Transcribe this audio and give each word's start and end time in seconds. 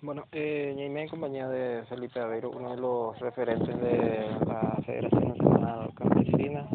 Bueno, 0.00 0.24
eh, 0.32 0.74
en 0.76 0.78
compañía 1.08 1.48
de 1.48 1.84
Felipe 1.86 2.20
Aveiro, 2.20 2.50
uno 2.50 2.70
de 2.70 2.76
los 2.76 3.18
referentes 3.20 3.80
de 3.80 4.26
la 4.46 4.78
Federación 4.84 5.28
Nacional 5.28 5.90
Campesina. 5.94 6.68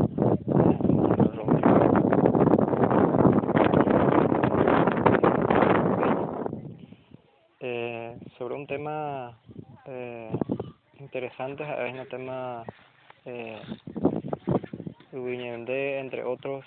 Eh, 7.60 8.18
sobre 8.38 8.56
un 8.56 8.68
tema 8.68 9.38
eh, 9.86 10.32
interesante, 11.00 11.64
es 11.64 12.00
un 12.00 12.08
tema 12.10 12.64
eh, 13.26 13.62
entre 16.00 16.24
otros, 16.24 16.66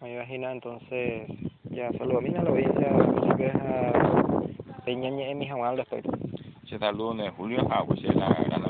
me 0.00 0.14
imagino, 0.14 0.50
entonces 0.50 1.28
ya 1.70 1.90
solo 1.98 2.18
a 2.18 2.20
mí 2.20 2.30
no 2.30 2.42
lo 2.42 2.52
veía, 2.52 2.90
muchas 2.90 3.36
veces 3.36 4.55
peñañe 4.86 5.32
en 5.32 5.38
mi 5.38 5.46
jamal 5.48 5.76
después. 5.76 6.04
Se 6.68 6.78
saludo 6.78 7.14
de 7.14 7.28
Julio. 7.30 7.66
Ah, 7.70 7.82
pues 7.84 8.00
la 8.02 8.28
gran 8.28 8.62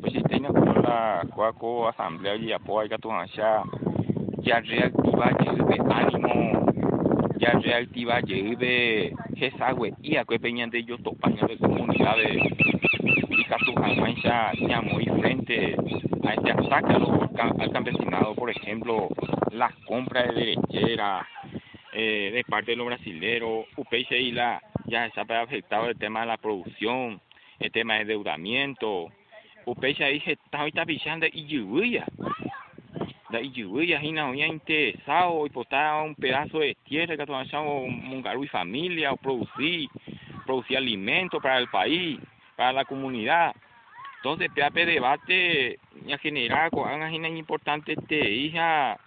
pues 0.00 0.12
si 0.12 0.22
tengo 0.24 0.52
con 0.52 0.82
la 0.82 1.26
cuaco 1.34 1.88
asamblea 1.88 2.36
y 2.36 2.52
apoyo 2.52 2.90
que 2.90 2.98
tu 2.98 3.08
ya 3.34 3.62
ya 4.40 4.60
reactiva 4.60 5.30
de 5.40 5.80
ánimo. 5.90 6.66
Ya 7.38 7.52
reactiva 7.52 8.20
de 8.20 9.14
esa 9.36 9.72
güey 9.72 9.94
y 10.02 10.16
a 10.16 10.24
que 10.24 10.38
peñante 10.38 10.84
yo 10.84 10.98
topaña 10.98 11.46
de 11.46 11.56
comunidad 11.56 12.16
de 12.16 12.36
y 13.00 13.44
que 13.44 13.56
tu 13.64 14.22
ya 14.22 14.52
ya 14.68 14.80
muy 14.82 15.06
frente 15.20 15.74
a 16.22 16.34
este 16.34 16.52
ataque 16.52 16.94
al 17.58 17.72
campesinado 17.72 18.34
por 18.34 18.50
ejemplo 18.50 19.08
la 19.52 19.70
compra 19.86 20.22
de 20.24 20.32
derechera 20.32 21.26
eh, 21.94 22.30
de 22.32 22.44
parte 22.44 22.72
de 22.72 22.76
los 22.76 22.86
brasileros, 22.86 23.66
y 24.10 24.32
la 24.32 24.60
ya 24.86 25.08
se 25.10 25.20
ha 25.20 25.42
afectado 25.42 25.88
el 25.88 25.96
tema 25.96 26.20
de 26.20 26.26
la 26.26 26.36
producción, 26.36 27.20
el 27.60 27.70
tema 27.70 27.94
de 27.94 28.00
endeudamiento, 28.00 29.10
UPC 29.66 30.00
ahí 30.00 30.22
está 30.26 30.58
ahorita 30.58 30.84
pichando 30.84 31.26
lluvia. 31.26 32.04
La 33.30 33.40
lluvia 33.40 34.02
y 34.02 34.12
no 34.12 34.26
había 34.26 34.46
interesado 34.46 35.46
y 35.46 35.50
postar 35.50 36.04
un 36.04 36.14
pedazo 36.14 36.58
de 36.58 36.76
tierra 36.84 37.16
que 37.16 37.26
tomamos 37.26 37.52
un 37.52 38.24
y 38.42 38.48
familia 38.48 39.12
o 39.12 39.16
producir, 39.16 39.88
producir 40.44 40.76
alimentos 40.76 41.42
para 41.42 41.58
el 41.58 41.68
país, 41.68 42.18
para 42.56 42.72
la 42.72 42.84
comunidad. 42.84 43.54
Entonces, 44.16 44.50
PAP 44.54 44.74
debate 44.74 45.78
ya 46.06 46.18
generar 46.18 46.70
una 46.72 47.28
importante 47.28 47.92
este 47.92 48.30
hija 48.30 48.98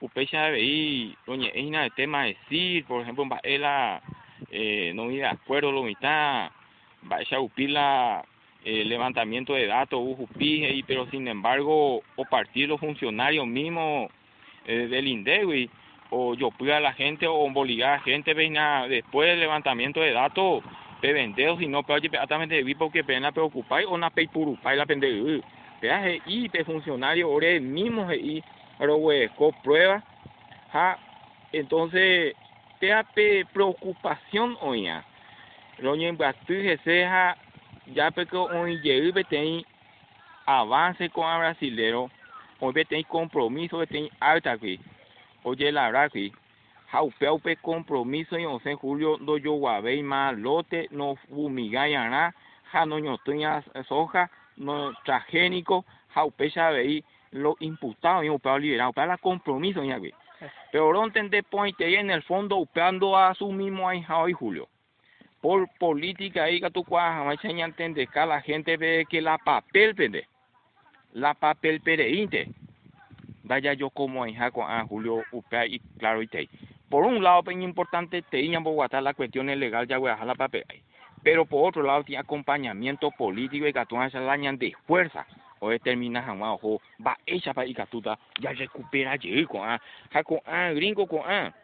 upecha 0.00 0.50
veí 0.50 1.16
doña 1.26 1.48
Eina 1.54 1.84
el 1.84 1.92
tema 1.92 2.24
de 2.24 2.34
decir 2.34 2.84
por 2.84 3.02
ejemplo 3.02 3.26
ella 3.42 4.00
eh, 4.50 4.92
no 4.94 5.08
de 5.08 5.24
acuerdo 5.24 5.72
lo 5.72 5.82
mitad 5.82 6.50
va 7.10 7.18
a 7.30 7.40
upila 7.40 8.24
el 8.64 8.88
levantamiento 8.88 9.54
de 9.54 9.66
datos 9.66 10.00
y 10.38 10.82
pero 10.82 11.06
sin 11.10 11.28
embargo 11.28 12.02
o 12.16 12.24
partir 12.24 12.68
los 12.68 12.80
funcionarios 12.80 13.46
mismos 13.46 14.10
eh, 14.66 14.88
del 14.88 15.08
INDEWI 15.08 15.70
o 16.10 16.34
yo 16.34 16.50
a 16.50 16.80
la 16.80 16.92
gente 16.92 17.26
o 17.26 17.34
obligar 17.34 17.90
a 17.90 17.96
la 17.96 18.02
gente 18.02 18.34
venga 18.34 18.86
después 18.88 19.28
del 19.28 19.40
levantamiento 19.40 20.00
de 20.00 20.12
datos 20.12 20.62
pe 21.00 21.12
vendeo 21.12 21.58
si 21.58 21.66
no 21.66 21.82
pero 21.82 21.98
exactamente 21.98 22.62
vi 22.62 22.74
porque 22.74 23.04
pena 23.04 23.32
preocupar 23.32 23.84
o 23.86 23.96
na 23.96 24.10
pe 24.10 24.28
purupay 24.28 24.76
la 24.76 24.86
pende 24.86 25.40
peaje 25.80 26.20
y 26.26 26.48
pe 26.48 26.64
funcionario 26.64 27.30
ore 27.30 27.60
mismo 27.60 28.12
y 28.12 28.42
pero 28.78 28.98
con 29.36 29.52
prueba 29.62 30.02
ja 30.72 30.98
entonces 31.52 32.34
te 32.80 33.44
preocupación 33.52 34.56
oía 34.60 35.04
lo 35.78 35.94
que 35.94 36.78
seja 36.84 37.36
ya 37.86 38.10
porque 38.10 38.36
hoy 38.36 38.80
llegue 38.80 39.24
tem 39.24 39.64
avance 40.46 41.08
con 41.10 41.28
el 41.30 41.38
brasilero 41.38 42.10
hoy 42.60 42.84
tem 42.84 43.04
compromiso 43.04 43.86
tem 43.86 44.08
alta 44.20 44.52
aquí 44.52 44.80
oye 45.44 45.72
la 45.72 45.86
verdad 45.86 46.04
aquí 46.04 46.32
ja 46.90 47.02
upe 47.02 47.56
compromiso 47.56 48.36
en 48.36 48.46
11 48.46 48.74
julio 48.74 49.16
do 49.18 49.38
yo 49.38 49.52
guabei 49.54 50.02
más 50.02 50.36
lote 50.36 50.88
no 50.90 51.16
fumigayaná 51.16 52.34
ja 52.72 52.86
no 52.86 52.98
ñotuña 52.98 53.62
soja 53.88 54.30
no 54.56 54.92
transgénico 55.04 55.84
ja 56.14 56.24
upe 56.24 56.50
veí 56.72 57.04
los 57.36 57.56
imputados 57.60 58.24
y 58.24 58.30
usted 58.30 58.58
liberado, 58.58 58.90
usted 58.90 59.06
la 59.06 59.18
compromiso. 59.18 59.82
Pero 60.72 60.92
no 60.92 61.04
entender 61.04 61.44
ahí 61.80 61.94
en 61.94 62.10
el 62.10 62.22
fondo 62.22 62.56
usted 62.56 62.80
ando 62.80 63.16
a 63.16 63.34
su 63.34 63.50
mismo 63.52 63.88
ahí 63.88 64.04
hoy 64.08 64.32
Julio. 64.32 64.68
Por 65.40 65.68
política 65.78 66.44
ahí 66.44 66.60
que 66.60 66.70
tú 66.70 66.84
cuajas, 66.84 67.32
enseña 67.32 67.64
a 67.64 67.68
entender 67.68 68.08
que 68.08 68.26
la 68.26 68.40
gente 68.40 68.76
ve 68.76 69.06
que 69.08 69.20
la 69.20 69.38
papel 69.38 69.94
pende, 69.94 70.26
la 71.12 71.34
papel 71.34 71.80
pereinte. 71.80 72.48
Vaya 73.44 73.74
yo 73.74 73.90
como 73.90 74.24
ahí 74.24 74.36
con 74.52 74.68
a 74.68 74.84
Julio 74.84 75.22
y 75.68 75.78
claro 75.98 76.20
y 76.20 76.26
te. 76.26 76.48
Por 76.88 77.04
un 77.04 77.22
lado, 77.22 77.42
es 77.48 77.56
importante, 77.56 78.22
te 78.22 78.44
en 78.44 78.62
Bogotá 78.62 79.00
la 79.00 79.14
cuestión 79.14 79.50
es 79.50 79.58
legal, 79.58 79.86
ya 79.86 79.98
voy 79.98 80.08
a 80.08 80.12
dejar 80.12 80.26
la 80.26 80.34
papel 80.34 80.64
ahí. 80.68 80.82
Pero 81.22 81.44
por 81.44 81.68
otro 81.68 81.82
lado, 81.82 82.04
tiene 82.04 82.20
acompañamiento 82.20 83.10
político 83.10 83.66
y 83.66 83.72
que 83.72 83.86
tú 83.86 83.96
de 84.58 84.72
fuerza 84.86 85.26
o 85.60 85.70
determina 85.70 86.22
jamás 86.22 86.54
ojo. 86.54 86.80
Va 87.04 87.16
ella 87.26 87.54
para 87.54 87.66
ikatuta 87.66 88.18
ya 88.40 88.52
recupera 88.52 89.16
llegar 89.16 89.46
con 89.46 89.62
a. 89.62 89.80
Con 90.24 90.38
a 90.44 90.72
gringo 90.72 91.06
con 91.06 91.20
a. 91.20 91.54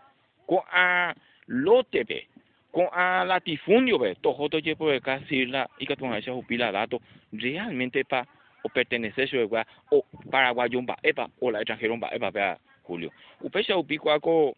Con 0.46 0.60
a 0.70 1.14
lote 1.46 2.04
be 2.04 2.28
con 2.70 2.88
a 2.90 3.24
latifundio 3.24 3.98
be 3.98 4.14
todo 4.14 4.48
todo 4.48 4.58
llevo 4.58 4.88
de 4.88 5.00
casi 5.00 5.44
la 5.46 5.68
ikatuna 5.78 6.18
esa 6.18 6.32
upila 6.32 6.72
dato. 6.72 7.00
Realmente 7.32 8.04
pa 8.04 8.26
o 8.62 8.68
pertenecer 8.68 9.28
a 9.56 9.66
o 9.90 10.04
paraguayo 10.30 10.80
ba 10.82 10.96
epa 11.02 11.28
o 11.40 11.50
la 11.50 11.60
extranjero 11.60 11.98
ba 11.98 12.08
epa 12.12 12.30
vea 12.30 12.58
Julio. 12.82 13.10
Upesa 13.40 13.76
upico 13.76 14.10
ako 14.10 14.56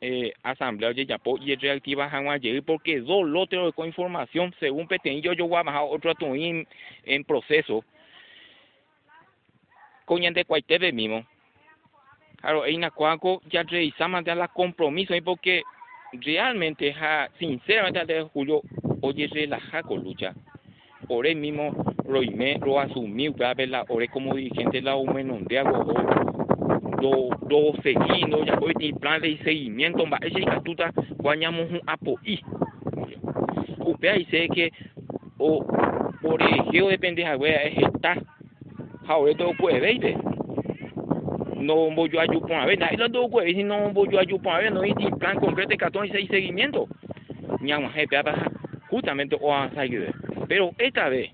eh, 0.00 0.32
asamblea 0.42 0.92
de 0.92 1.04
Yapo 1.06 1.36
y 1.38 1.54
reactiva 1.56 2.08
Hanwa 2.08 2.38
porque 2.64 3.00
dos 3.00 3.28
lotes 3.28 3.74
con 3.74 3.86
información 3.86 4.54
según 4.58 4.88
Petenillo 4.88 5.34
yo 5.34 5.46
voy 5.46 5.58
a 5.58 5.62
bajar 5.62 5.82
otro 5.88 6.14
en, 6.20 6.66
en 7.04 7.24
proceso 7.24 7.84
coñante 10.10 10.44
cuaitebe 10.44 10.92
mismo. 10.92 11.24
Claro, 12.40 12.64
hay 12.64 12.74
una 12.74 12.90
cuanco 12.90 13.40
ya 13.48 13.62
la 14.34 14.48
compromiso 14.48 15.14
y 15.14 15.20
porque 15.20 15.62
realmente, 16.12 16.92
ja, 16.92 17.30
sinceramente, 17.38 18.04
de 18.06 18.22
Julio, 18.22 18.60
oye, 19.02 19.28
relaja 19.28 19.84
con 19.84 20.02
lucha. 20.02 20.34
Ore 21.06 21.36
mismo, 21.36 21.70
roime, 22.04 22.58
lo 22.58 22.80
asumí, 22.80 23.28
la 23.68 23.84
ore 23.88 24.08
como 24.08 24.34
dirigente 24.34 24.82
la 24.82 24.96
UMEN 24.96 25.44
de 25.44 25.60
algo, 25.60 25.94
lo, 27.00 27.28
lo 27.48 27.72
seguimos, 27.80 28.44
ya 28.46 28.56
voy 28.56 28.72
a 28.72 28.98
plan 28.98 29.22
de 29.22 29.38
seguimiento, 29.44 30.10
va, 30.10 30.18
ese 30.22 30.42
catuta, 30.44 30.90
guañamos 31.18 31.70
un 31.70 31.80
apoyo. 31.86 32.18
Usted 33.78 34.14
dice 34.16 34.48
que, 34.52 34.72
o, 35.38 35.64
por 36.20 36.42
ejemplo, 36.42 36.88
depende 36.88 37.22
de 37.22 37.28
es 37.68 37.78
esta 37.78 38.16
todo 39.36 39.52
puede 39.58 39.80
ver 39.80 40.16
no 41.56 41.90
voy 41.90 42.10
a 42.16 42.26
yupon 42.26 42.52
a 42.52 42.66
ver 42.66 42.82
ahí 42.84 42.96
lo 42.96 43.10
todo 43.10 43.28
puede 43.28 43.52
si 43.52 43.64
no 43.64 43.90
voy 43.90 44.16
a 44.16 44.22
yupon 44.22 44.54
a 44.54 44.58
ver 44.58 44.72
no 44.72 44.82
hay 44.82 44.94
plan 45.18 45.38
concreto 45.38 45.76
cartón 45.76 46.06
y 46.06 46.26
seguimiento. 46.28 46.86
Ñama 47.60 47.90
jefe 47.90 48.16
justamente 48.88 49.36
o 49.40 49.52
a 49.52 49.70
pero 50.48 50.70
esta 50.78 51.08
vez 51.08 51.30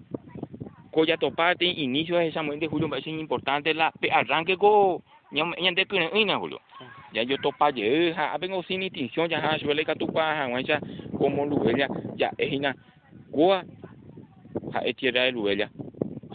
coya 0.90 1.16
topate 1.16 1.64
inicio 1.66 2.16
de 2.16 2.28
esa 2.28 2.42
de 2.42 2.66
julio 2.66 2.88
parece 2.88 3.10
importante 3.10 3.74
la 3.74 3.92
arranque 4.10 4.56
con 4.56 5.02
ñama 5.30 5.54
ñande 5.60 5.86
que 5.86 6.10
ina 6.14 6.38
julio. 6.38 6.60
Ya 7.12 7.22
yo 7.22 7.36
topa 7.38 7.70
ye 7.70 8.14
ha 8.16 8.36
vengo 8.38 8.62
sin 8.64 8.80
distinción 8.80 9.28
ya 9.28 9.38
ha 9.38 9.58
suele 9.58 9.84
que 9.84 9.94
tu 9.94 10.06
pa 10.12 10.42
ha 10.42 10.80
como 11.18 11.44
luella 11.46 11.88
ya 12.16 12.30
es 12.36 12.52
ina 12.52 12.74
goa 13.30 13.64
ha 14.72 14.80
etiera 14.84 15.22
de 15.22 15.32
luella 15.32 15.70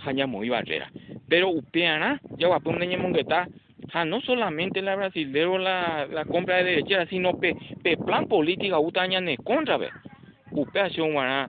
ha 0.04 0.28
muy 0.28 0.50
barrera 0.50 0.90
pero 1.32 1.48
upeana 1.50 2.20
ya 2.38 2.50
va 2.50 2.58
a 2.58 2.98
mongueta 2.98 3.48
ja 3.94 4.04
no 4.04 4.20
solamente 4.20 4.82
la 4.82 4.98
brasilero 4.98 5.58
la 5.58 6.06
la 6.12 6.26
compra 6.26 6.58
de 6.58 6.64
derechera 6.66 7.06
sino 7.06 7.40
pe 7.40 7.56
pe 7.82 7.96
plan 7.96 8.28
política 8.28 8.78
utaña 8.78 9.22
ne 9.22 9.38
contra 9.38 9.78
ve. 9.78 9.88
Upea 10.52 10.90
un 10.98 11.16
wana 11.16 11.48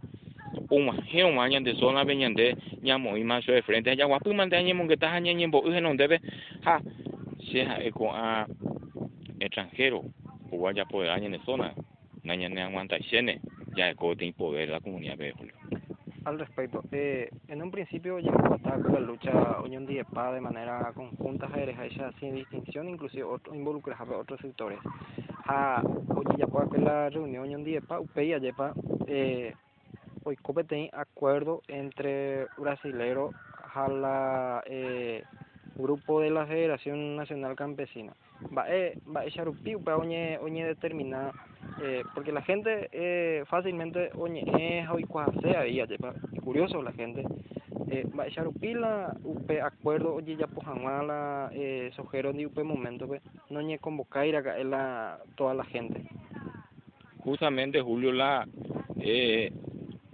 un 0.71 0.87
majeo 0.87 1.33
maña 1.33 1.59
de 1.61 1.75
zona 1.75 2.05
veñande 2.05 2.57
ñamo 2.81 3.17
y 3.17 3.25
más 3.25 3.45
de 3.45 3.61
frente. 3.63 3.97
Ya 3.97 4.05
guapu 4.05 4.33
mandañe 4.33 4.73
mongueta 4.73 5.11
ja 5.11 5.19
ñembo 5.19 5.61
uje 5.63 5.81
no 5.81 5.97
debe 5.97 6.21
ja 6.65 6.81
se 7.51 7.67
eco 7.85 8.15
a 8.15 8.47
extranjero 9.41 10.05
o 10.53 10.59
vaya 10.61 10.85
poder 10.85 11.11
aña 11.11 11.29
de 11.29 11.41
zona. 11.45 11.75
Naña 12.23 12.49
ne 12.49 12.63
aguanta 12.63 12.99
xene 13.11 13.41
ya 13.77 13.91
eco 13.91 14.15
tiene 14.15 14.33
poder 14.33 14.69
la 14.69 14.79
comunidad 14.79 15.19
de 15.19 15.33
Julio 15.33 15.55
al 16.25 16.39
respecto. 16.39 16.83
Eh, 16.93 17.31
en 17.49 17.63
un 17.63 17.71
principio 17.71 18.19
llegó 18.19 18.53
a 18.53 18.57
estar 18.57 18.79
la 18.79 19.01
lucha 19.01 19.61
Unión 19.63 19.87
de 19.87 20.05
de 20.05 20.41
manera 20.41 20.93
conjunta, 20.95 21.49
ella 21.57 22.13
sin 22.21 22.35
distinción, 22.35 22.89
inclusive 22.89 23.25
otros 23.25 23.55
involucrados 23.55 24.09
otros 24.21 24.41
sectores. 24.41 24.79
ha 25.47 25.83
oyejapo 26.15 26.71
que 26.71 26.79
la 26.79 27.11
reunión 27.11 27.49
ñandiepa 27.49 27.99
upéi 27.99 28.33
ajépa 28.33 28.73
eh, 29.07 29.55
oiko 30.25 30.55
peteĩ 30.55 30.89
acuerdo 30.93 31.63
entre 31.69 32.47
brasilero 32.57 33.33
ha 33.75 33.89
la 33.89 34.63
eh, 34.67 35.25
grupo 35.75 36.21
de 36.21 36.31
la 36.31 36.47
Federación 36.47 37.17
Nacional 37.17 37.57
Campesina. 37.57 38.13
Mba'e 38.51 38.99
mba'éicha 39.07 39.43
upe 39.49 39.93
oñe 39.93 40.39
oñedetermina 40.39 41.33
eh, 41.83 42.03
porque 42.15 42.33
la 42.33 42.43
gente 42.43 42.89
eh, 42.93 43.45
fácilmente 43.47 44.11
oñe'ẽ 44.15 44.85
ha 44.87 44.93
oikuaase 44.95 45.57
avei 45.57 45.81
ajépa 45.81 46.15
curioso 46.45 46.83
la 46.83 46.93
gente 46.93 47.25
eh, 47.91 48.05
mba'éicha 48.13 48.43
rupi 48.43 48.75
la 48.75 49.15
upe 49.25 49.61
acuerdo 49.61 50.15
ojejapo 50.17 50.61
hag̃ua 50.65 51.03
la 51.03 51.51
eh, 51.53 51.91
sojéro 51.97 52.31
upe 52.31 52.63
momentope 52.63 53.21
noñeconvocáiraka'e 53.51 54.65
la 54.65 55.19
toda 55.37 55.55
la 55.55 55.65
gente. 55.65 56.01
Justamente 57.25 57.81
Julio 57.81 58.13
la 58.13 58.47
eh, 59.01 59.53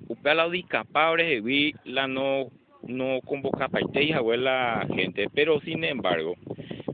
upe 0.08 0.34
la 0.34 0.46
odikapa 0.46 1.10
orehegui 1.10 1.74
la 1.84 2.06
no 2.06 2.50
no 2.88 3.20
convocapaitei 3.24 4.14
la 4.38 4.86
gente, 4.94 5.28
pero 5.34 5.60
sin 5.60 5.84
embargo, 5.84 6.34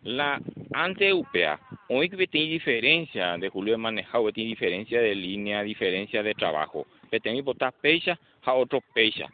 la 0.02 0.40
ante 0.72 1.12
UPA, 1.12 1.60
hoy 1.88 2.08
que 2.08 2.26
tiene 2.26 2.50
diferencia 2.50 3.36
de 3.36 3.48
Julio 3.48 3.74
de 3.74 3.78
manejado, 3.78 4.32
tiene 4.32 4.50
diferencia 4.50 5.00
de 5.00 5.14
línea, 5.14 5.62
diferencia 5.62 6.22
de 6.22 6.34
trabajo. 6.34 6.86
Que 7.10 7.20
tiene 7.20 7.42
botar 7.42 7.72
pecha 7.72 8.18
a 8.42 8.54
otro 8.54 8.80
pecha. 8.94 9.26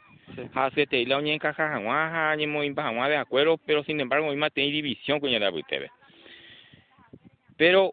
Ha 0.55 0.70
se 0.70 0.87
te 0.87 1.05
la 1.06 1.19
uña 1.19 1.35
encaja 1.35 1.69
jamás, 1.69 2.37
ni 2.38 2.47
muy 2.47 2.70
de 2.70 3.17
acuerdo, 3.17 3.58
pero 3.67 3.82
sin 3.82 4.00
embargo, 4.00 4.29
hoy 4.29 4.37
más 4.37 4.52
tiene 4.52 4.70
división 4.70 5.19
con 5.19 5.31
el 5.31 5.64
TV. 5.64 5.91
Pero 7.56 7.93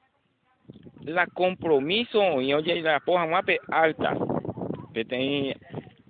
la 1.02 1.26
compromiso, 1.28 2.42
y 2.42 2.54
oye, 2.54 2.82
la 2.82 3.00
poja 3.00 3.26
más 3.26 3.44
alta, 3.70 4.16
que 4.94 5.06
tiene 5.06 5.58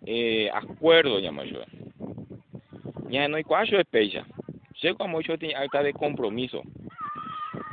eh, 0.05 0.49
acuerdo, 0.53 1.19
llamo 1.19 1.43
yo 1.43 1.61
ya 3.09 3.27
no 3.27 3.37
hay 3.37 3.43
cuatro 3.43 3.77
de 3.77 3.85
pecha. 3.85 4.25
Sé 4.81 4.93
como 4.93 5.21
yo 5.21 5.37
tengo 5.37 5.57
acta 5.57 5.81
de 5.81 5.93
compromiso. 5.93 6.61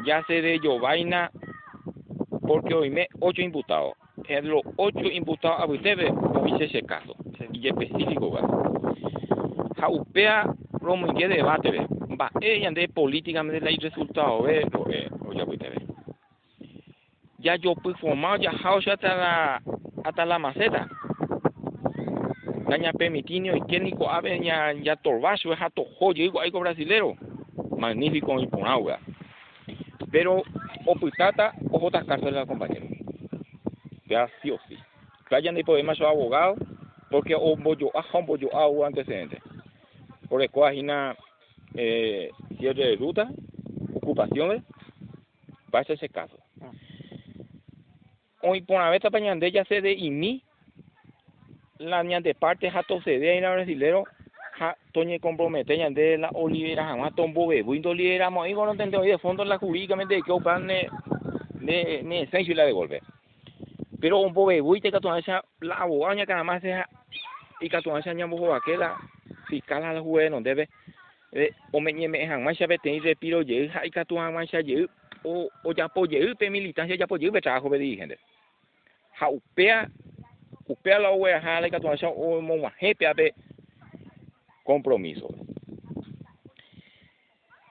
Ya 0.05 0.23
sé 0.25 0.43
de 0.43 0.59
yo 0.61 0.79
vaina 0.79 1.31
porque 2.47 2.75
hoy 2.75 2.91
me 2.91 3.09
ocho 3.21 3.43
imputados. 3.43 3.95
En 4.29 4.49
los 4.49 4.63
ocho 4.77 5.01
imputados 5.01 5.61
a 5.61 5.67
ustedes 5.67 6.13
hice 6.47 6.65
ese 6.65 6.83
caso. 6.83 7.15
Y 7.53 7.69
específico. 7.69 8.39
Jaupea 9.77 10.55
Romo 10.81 11.09
en 11.09 11.29
debate, 11.29 11.71
¿ve? 11.71 11.87
Va, 12.21 12.31
ella 12.41 12.71
de 12.71 12.89
políticamente 12.89 13.61
la 13.61 13.71
resultado, 13.81 14.43
¿ve? 14.43 14.67
Oye, 14.79 15.43
ustedes. 15.43 15.83
Ya 17.39 17.57
yo 17.57 17.75
fui 17.83 17.95
formado, 17.95 18.37
ya 18.37 18.51
hasta 18.51 19.17
la, 19.17 19.63
hasta 20.05 20.25
la 20.25 20.39
maceta 20.39 20.89
caña 22.65 22.93
permitinio 22.93 23.55
y 23.57 23.61
técnico 23.63 24.11
ave 24.11 24.41
ya 24.43 24.73
ya 24.73 24.97
torbacho 24.97 25.53
es 25.53 25.61
ato 25.61 25.85
joyo 25.99 26.25
igual 26.25 26.47
algo 26.47 26.61
brasilero 26.61 27.15
magnífico 27.77 28.41
y 28.41 28.47
pero 30.15 30.45
oputata 30.87 31.53
o 31.73 31.85
otras 31.85 32.05
cárceles 32.05 32.47
compañero. 32.47 32.87
Ya 34.07 34.31
sí 34.41 34.53
o 34.53 34.59
sí. 34.69 34.79
Vayan 35.29 35.57
de 35.57 35.65
poder 35.65 35.85
más 35.85 36.01
abogado 36.01 36.55
porque 37.11 37.35
o 37.35 37.57
bollo 37.57 37.91
a 37.97 38.17
un 38.17 38.25
bollo 38.25 38.57
agua 38.57 38.87
antecedente 38.87 39.43
por 40.29 40.41
el 40.41 40.49
cual 40.53 40.73
eh, 41.75 42.31
cierre 42.61 42.91
de 42.91 42.97
ruta 42.97 43.29
ocupaciones 43.93 44.63
va 45.75 45.81
a 45.81 45.85
ser 45.85 45.97
ese 45.97 46.09
caso. 46.09 46.39
Hoy 48.41 48.63
por 48.63 48.77
una 48.77 48.91
vez 48.91 49.03
pañande 49.11 49.51
ya 49.51 49.65
se 49.65 49.81
de 49.81 49.95
INI 49.95 50.45
la 51.79 52.05
de 52.21 52.37
parte 52.37 52.71
jato 52.71 53.03
cede 53.03 53.41
la 53.41 53.51
brasilero 53.51 54.05
ja 54.59 54.77
toñe 54.93 55.19
compromete 55.19 55.77
de 55.91 56.19
la 56.19 56.31
olivera 56.35 56.85
jamás 56.85 57.15
tombo 57.15 57.49
bebo 57.49 57.75
indo 57.75 57.91
olivera 57.91 58.31
mo 58.31 58.47
igo 58.47 58.65
no 58.65 58.77
tente 58.77 58.99
de 58.99 59.19
fondo 59.19 59.45
la 59.45 59.59
jurídicamente 59.59 60.23
que 60.23 60.33
opan 60.33 60.67
ne 60.67 60.89
ne 61.61 62.03
ne 62.03 62.27
sensu 62.29 62.55
la 62.55 62.65
devolver. 62.65 63.03
Pero 64.01 64.19
un 64.19 64.33
poco 64.33 64.49
bebo 64.49 64.77
y 64.77 64.81
te 64.81 64.93
catuanza 64.93 65.43
la 65.61 65.77
abogada 65.77 66.27
que 66.27 66.33
nada 66.33 66.45
más 66.45 66.63
sea 66.63 66.89
y 67.61 67.69
catuanza 67.69 68.13
ñambo 68.13 68.55
aquela 68.55 68.97
fiscal 69.49 69.85
a 69.85 69.93
la 69.93 70.01
juez 70.01 70.31
no 70.31 70.41
debe 70.41 70.69
eh, 71.33 71.51
o 71.73 71.81
me 71.81 71.93
ñeme 71.93 72.27
jamás 72.27 72.57
ya 72.59 72.67
vete 72.67 72.91
y 72.91 73.01
repiro 73.01 73.43
ye 73.43 73.69
ja 73.69 73.85
y 73.85 73.91
catuanza 73.91 74.61
ye 74.61 74.87
o 75.25 75.49
o 75.65 75.73
ya 75.73 75.89
po 75.89 76.07
ye 76.07 76.35
pe 76.37 76.49
militancia 76.49 76.97
ya 76.97 77.07
po 77.07 77.17
ye 77.17 77.31
trabajo 77.41 77.69
be 77.69 77.79
dirigente. 77.79 78.19
Ja 79.19 79.29
upea 79.29 79.89
upea 80.69 80.99
la 81.01 81.11
wea 81.11 81.41
jale 81.41 81.71
ka 81.71 81.81
tuacha 81.81 82.09
o 82.09 82.41
mo 82.41 82.57
ma 82.57 82.73
compromiso. 84.65 85.29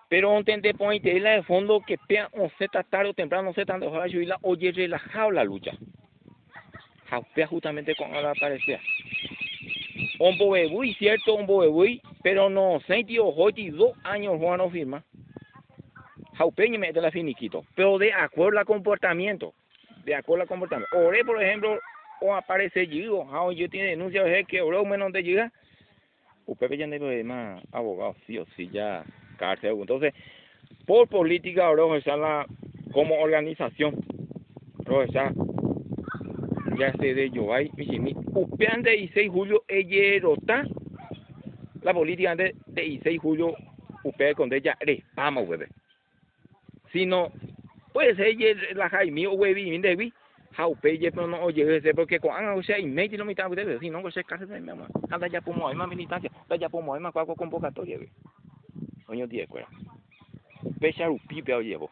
Pero 0.08 0.32
un 0.32 0.46
tente 0.46 0.74
pointe 0.74 1.20
la 1.20 1.32
de 1.32 1.44
fondo 1.44 1.82
que 1.86 1.98
pea 1.98 2.30
o 2.34 2.50
se 2.58 2.68
tarde 2.70 3.10
o 3.10 3.14
temprano 3.14 3.54
se 3.54 3.66
tanto 3.66 3.88
ojalá 3.88 4.08
yo 4.08 4.22
la 4.22 4.38
oye 4.44 4.72
relajado 4.72 5.32
la 5.32 5.44
lucha. 5.44 5.72
Upea 7.12 7.48
justamente 7.48 7.94
con 7.96 8.12
la 8.12 8.32
aparecía 8.32 8.80
un 10.20 10.38
bobebui 10.38 10.94
cierto 10.96 11.36
un 11.36 11.46
bobebui 11.46 12.02
pero 12.22 12.50
no 12.50 12.80
sentido 12.88 13.28
hoy 13.28 13.70
dos 13.72 13.92
años 14.04 14.38
Juan 14.40 14.58
no 14.58 14.70
firma. 14.70 15.04
Jaupeña 16.36 16.80
me 16.80 16.94
de 16.94 17.02
la 17.02 17.12
finiquito, 17.12 17.64
pero 17.76 17.98
de 18.00 18.12
acuerdo 18.12 18.58
al 18.58 18.66
comportamiento, 18.66 19.54
de 20.04 20.16
acuerdo 20.16 20.44
al 20.44 20.48
comportamiento. 20.48 20.98
Oré, 20.98 21.24
por 21.24 21.42
ejemplo, 21.44 21.78
o 22.22 22.34
aparece 22.34 22.88
yo, 22.88 23.28
ah, 23.32 23.54
yo 23.54 23.70
tiene 23.70 23.90
denuncia 23.90 24.24
de 24.24 24.44
que 24.46 24.62
oro 24.62 24.84
menos 24.84 25.12
de 25.12 25.22
llega, 25.22 25.52
usted 26.46 26.72
ya 26.74 26.88
no 26.88 27.24
más 27.24 27.64
abogado, 27.72 28.16
sí 28.26 28.38
o 28.38 28.46
sí, 28.56 28.70
ya 28.70 29.04
cárcel. 29.38 29.76
Entonces, 29.80 30.14
por 30.86 31.08
política, 31.08 31.68
ahora 31.68 31.98
está 31.98 32.18
la, 32.18 32.46
como 32.92 33.20
organización, 33.20 33.96
está 35.08 35.32
ya 36.78 36.92
se 36.94 37.14
de 37.14 37.30
yo 37.30 37.54
hay, 37.54 37.70
mi 37.76 38.16
usted 38.34 38.68
antes 38.68 38.92
de 38.94 38.98
16 38.98 39.32
julio, 39.32 39.64
ella 39.68 40.22
rota, 40.22 40.66
la 41.82 41.94
política 41.94 42.32
antes 42.32 42.56
de 42.68 42.82
16 42.82 43.20
julio, 43.20 43.56
usted 44.04 44.34
con 44.34 44.52
ella, 44.54 44.78
respama, 44.80 45.42
bebé. 45.42 45.68
Si 46.92 47.06
no, 47.06 47.32
puede 47.92 48.16
ser 48.16 48.76
la 48.76 48.90
Jaime 48.90 49.28
o 49.28 49.34
Webi, 49.34 49.78
Devi, 49.80 50.14
haupe 50.58 50.98
je 50.98 51.12
pero 51.12 51.28
no 51.28 51.42
oye 51.42 51.78
ese 51.78 51.94
porque 51.94 52.20
cuando 52.20 52.56
o 52.56 52.64
sea 52.64 52.80
y 52.80 52.86
medio 52.86 53.18
no 53.18 53.26
me 53.26 53.34
está 53.34 53.48
de 53.50 53.80
si 53.80 53.90
no 53.90 54.10
se 54.12 54.24
casa 54.24 54.46
de 54.46 54.60
mi 54.60 54.68
mamá 54.68 54.88
anda 55.10 55.28
ya 55.28 55.42
por 55.42 55.56
más 55.56 55.88
militancia 55.88 56.30
anda 56.44 56.56
ya 56.56 56.70
por 56.70 56.84
más 56.84 57.14
cuál 57.14 57.28
convocatoria 57.36 57.98
ve. 57.98 58.10
Coño 59.06 59.28
die 59.28 59.48
cuera 59.48 59.68
pecha 60.80 61.08
rupi 61.08 61.42
pero 61.42 61.62
llevo 61.62 61.90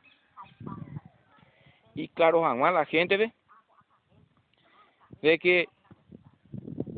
y 1.95 2.07
claro 2.09 2.41
jamás 2.41 2.73
la 2.73 2.85
gente 2.85 3.17
ve 3.17 3.33
de 5.21 5.37
que 5.37 5.67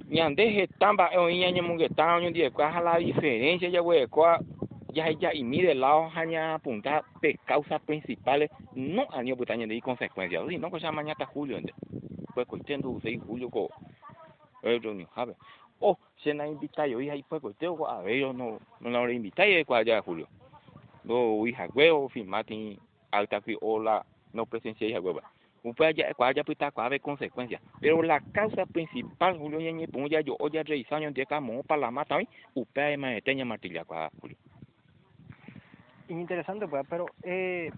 ñande 0.07 0.69
tamba 0.77 1.09
o 1.17 1.29
ñaña 1.29 1.61
mungueta 1.61 2.15
oño 2.15 2.31
die 2.31 2.51
cuál 2.51 2.83
la 2.83 2.97
diferencia 2.97 3.69
ya 3.69 3.79
güey 3.79 4.07
cuál 4.07 4.45
ya 4.93 5.11
ya 5.11 5.33
y 5.33 5.43
mide 5.43 5.73
lado 5.75 6.09
hanya 6.15 6.55
apuntar 6.55 7.03
pe 7.19 7.37
causas 7.45 7.81
principales 7.81 8.49
no 8.73 9.07
año 9.11 9.35
putaña 9.35 9.67
de 9.67 9.81
consecuencias. 9.81 10.43
Sí 10.47 10.57
no 10.57 10.69
cosa 10.69 10.91
mañana 10.91 11.25
julio 11.25 11.59
pues 12.33 12.47
coitendo 12.47 12.97
6 13.01 13.21
julio 13.27 13.49
co 13.49 13.69
el 14.63 14.81
reunión 14.81 15.09
sabe 15.13 15.35
oh 15.79 15.97
se 16.23 16.33
na 16.33 16.47
invita 16.47 16.87
yo 16.87 17.01
hija 17.01 17.15
y 17.15 17.23
pues 17.23 17.41
coiteo 17.41 17.87
a 17.87 18.01
ver 18.01 18.19
yo 18.19 18.33
no 18.33 18.59
no 18.79 18.89
la 18.89 19.11
invita 19.11 19.45
y 19.45 19.63
cuál 19.65 19.85
ya 19.85 20.01
julio. 20.01 20.27
No 21.03 21.45
hija 21.45 21.67
huevo 21.73 22.09
firmati 22.09 22.79
alta 23.11 23.41
que 23.41 23.57
hola 23.61 24.05
no 24.31 24.45
presencia 24.45 24.87
hija 24.87 24.99
hueva. 24.99 25.21
Upaya 25.63 25.91
ya 25.91 26.13
cuál 26.13 26.33
ya 26.35 26.43
puta 26.43 26.71
cuál 26.71 26.99
consecuencias. 27.01 27.61
Pero 27.79 28.01
la 28.01 28.19
causa 28.19 28.65
principal 28.65 29.37
julio 29.37 29.59
ya 29.59 29.71
ni 29.71 29.87
pongo 29.87 30.07
ya 30.07 30.21
yo 30.21 30.35
oye 30.39 30.63
revisando 30.63 31.09
de 31.11 31.25
camo 31.25 31.63
para 31.63 31.81
la 31.81 31.91
mata 31.91 32.15
hoy 32.15 32.27
upaya 32.53 32.97
me 32.97 33.21
teña 33.21 33.45
martilla 33.45 33.85
cuál 33.85 34.09
julio 34.19 34.37
interesante 36.21 36.67
pues 36.67 36.85
pero 36.89 37.05
eh, 37.23 37.71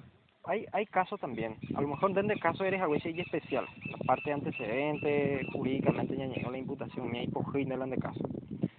hay 0.45 0.65
hay 0.71 0.85
casos 0.85 1.19
también. 1.19 1.57
A 1.75 1.81
lo 1.81 1.87
mejor 1.87 2.13
desde 2.13 2.39
caso 2.39 2.63
eres 2.63 2.81
algo 2.81 2.95
así 2.95 3.09
especial. 3.19 3.65
La 3.91 3.97
parte 4.05 4.29
de 4.29 4.33
antecedente 4.33 5.41
jurídicamente 5.53 6.17
ya 6.17 6.25
llegó 6.25 6.51
la 6.51 6.57
imputación 6.57 7.11
ni 7.11 7.19
hay 7.19 7.27
por 7.27 7.51
de 7.89 7.97
caso. 7.97 8.21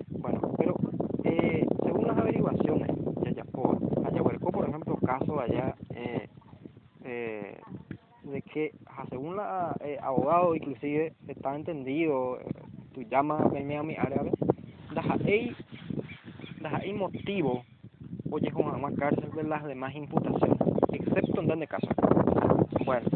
Bueno 0.08 0.40
pero 0.58 0.76
eh, 1.24 1.66
según 1.84 2.06
las 2.06 2.18
averiguaciones 2.18 2.88
ya 3.34 3.44
por 3.44 3.78
allá 4.06 4.22
por 4.22 4.68
ejemplo 4.68 4.96
caso 4.96 5.40
allá 5.40 5.74
eh, 5.94 6.28
eh, 7.04 7.58
de 8.24 8.42
que 8.42 8.72
según 9.08 9.36
la 9.36 9.76
eh, 9.80 9.98
abogado 10.02 10.54
inclusive 10.54 11.14
está 11.28 11.54
entendido 11.54 12.40
eh, 12.40 12.44
tu 12.92 13.02
llama 13.02 13.38
a 13.38 13.82
mi 13.82 13.96
árabe 13.96 14.32
hay 14.92 15.54
hay 16.64 16.92
motivo 16.92 17.64
oye 18.30 18.50
con 18.50 18.80
más 18.80 18.94
cárcel 18.94 19.30
de 19.34 19.42
las 19.44 19.64
demás 19.64 19.94
imputaciones, 19.94 20.58
excepto 20.92 21.40
en 21.40 21.46
donde 21.46 21.66
caso. 21.66 21.86
Bueno, 22.84 23.08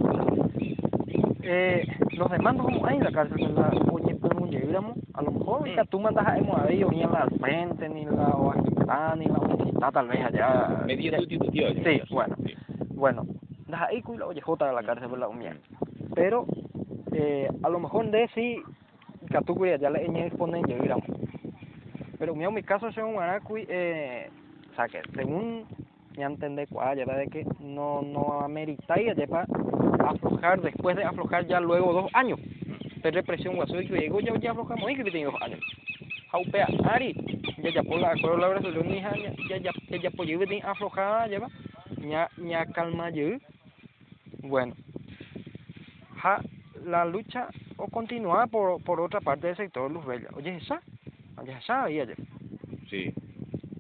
eh, 1.43 1.87
los 2.17 2.31
demandos 2.31 2.67
como 2.67 2.87
hay 2.87 2.97
en 2.97 3.05
la 3.05 3.13
cárcel, 3.13 3.47
¿verdad? 3.49 3.73
Oye, 3.93 4.15
pues 4.15 4.35
no 4.35 4.47
llegamos, 4.47 4.97
a 5.15 5.23
lo 5.23 5.33
mejor 5.33 5.59
ahorita 5.61 5.85
tú 5.87 6.01
mandas 6.01 6.27
a 6.27 6.33
ahí, 6.33 6.83
o 6.83 6.91
ni 6.91 7.03
en 7.03 7.13
la 7.13 7.27
frente, 7.41 7.89
ni 7.89 8.03
en 8.03 8.17
la 8.17 8.35
universidad, 8.37 9.17
ni 9.17 9.25
en 9.27 9.33
la 9.33 9.39
universidad, 9.39 9.93
tal 9.93 10.09
vez 10.09 10.25
allá. 10.25 10.85
Sustitutiva. 11.19 11.69
Sí, 11.85 12.03
bueno, 12.11 12.37
Sí. 12.45 12.55
bueno, 12.95 13.27
das 13.69 13.83
ahí 13.83 14.03
cuida 14.03 14.27
oye 14.27 14.41
jota 14.41 14.67
de 14.67 14.75
la 14.75 14.83
cárcel, 14.83 15.09
¿verdad? 15.09 15.31
Mierda. 15.31 15.61
Pero, 16.15 16.47
eh, 17.13 17.49
a 17.63 17.69
lo 17.69 17.79
mejor 17.81 18.11
de 18.11 18.29
sí, 18.35 18.63
que 19.29 19.39
tú 19.43 19.65
ya 19.65 19.91
le 19.91 20.05
eñe 20.05 20.31
ponen 20.31 20.65
llegamos. 20.65 21.05
Pero 22.19 22.35
mío, 22.35 22.51
mi 22.51 22.63
caso 22.63 22.89
es 22.89 22.97
un 22.99 23.19
anacui, 23.19 23.65
eh, 23.69 24.29
sea 24.89 25.03
que 25.03 25.09
según 25.15 25.67
ya 26.17 26.27
entendé 26.27 26.67
cuál, 26.67 26.99
ya 26.99 27.05
de 27.05 27.29
que 27.29 27.45
no, 27.61 28.03
no 28.03 28.41
ameritaría 28.41 29.15
ya 29.15 29.27
para 29.27 29.47
aflojar 30.07 30.61
después 30.61 30.97
de 30.97 31.05
aflojar 31.05 31.47
ya 31.47 31.61
luego 31.61 31.93
dos 31.93 32.11
años. 32.15 32.39
De 33.03 33.11
represión 33.11 33.55
que 33.67 33.83
llegó 33.83 34.21
ya 34.21 34.37
ya 34.39 34.51
aflojamos 34.51 34.91
y 34.91 34.97
que 34.97 35.05
tiene 35.05 35.25
dos 35.25 35.41
años. 35.41 35.61
Jaupea, 36.31 36.69
Ari, 36.85 37.15
ya 37.63 37.71
ya 37.71 37.83
por 37.83 37.99
la 38.01 38.13
acuerdo 38.13 38.37
la 38.37 38.55
resolución 38.55 38.89
ni 38.89 39.01
ya 39.01 39.15
ya 39.17 39.73
ya 39.89 39.97
ya 39.97 40.11
por 40.11 40.27
lleve 40.27 40.47
tiene 40.47 40.63
aflojada 40.67 41.27
ya 41.29 41.41
va. 41.41 41.49
Ya 41.99 42.29
ya 42.37 42.67
calma 42.67 43.11
yo. 43.11 43.39
Bueno. 44.43 44.75
Ja, 46.23 46.43
la 46.85 47.05
lucha 47.05 47.49
o 47.77 47.89
continúa 47.89 48.47
por, 48.47 48.83
por 48.83 49.01
otra 49.01 49.21
parte 49.21 49.47
del 49.47 49.57
sector 49.57 49.91
Luz 49.91 50.05
Bella. 50.05 50.29
Oye, 50.35 50.57
esa, 50.57 50.83
oye, 51.39 51.53
esa 51.59 51.85
ahí 51.85 52.01
ayer. 52.01 52.17
Sí. 52.91 53.15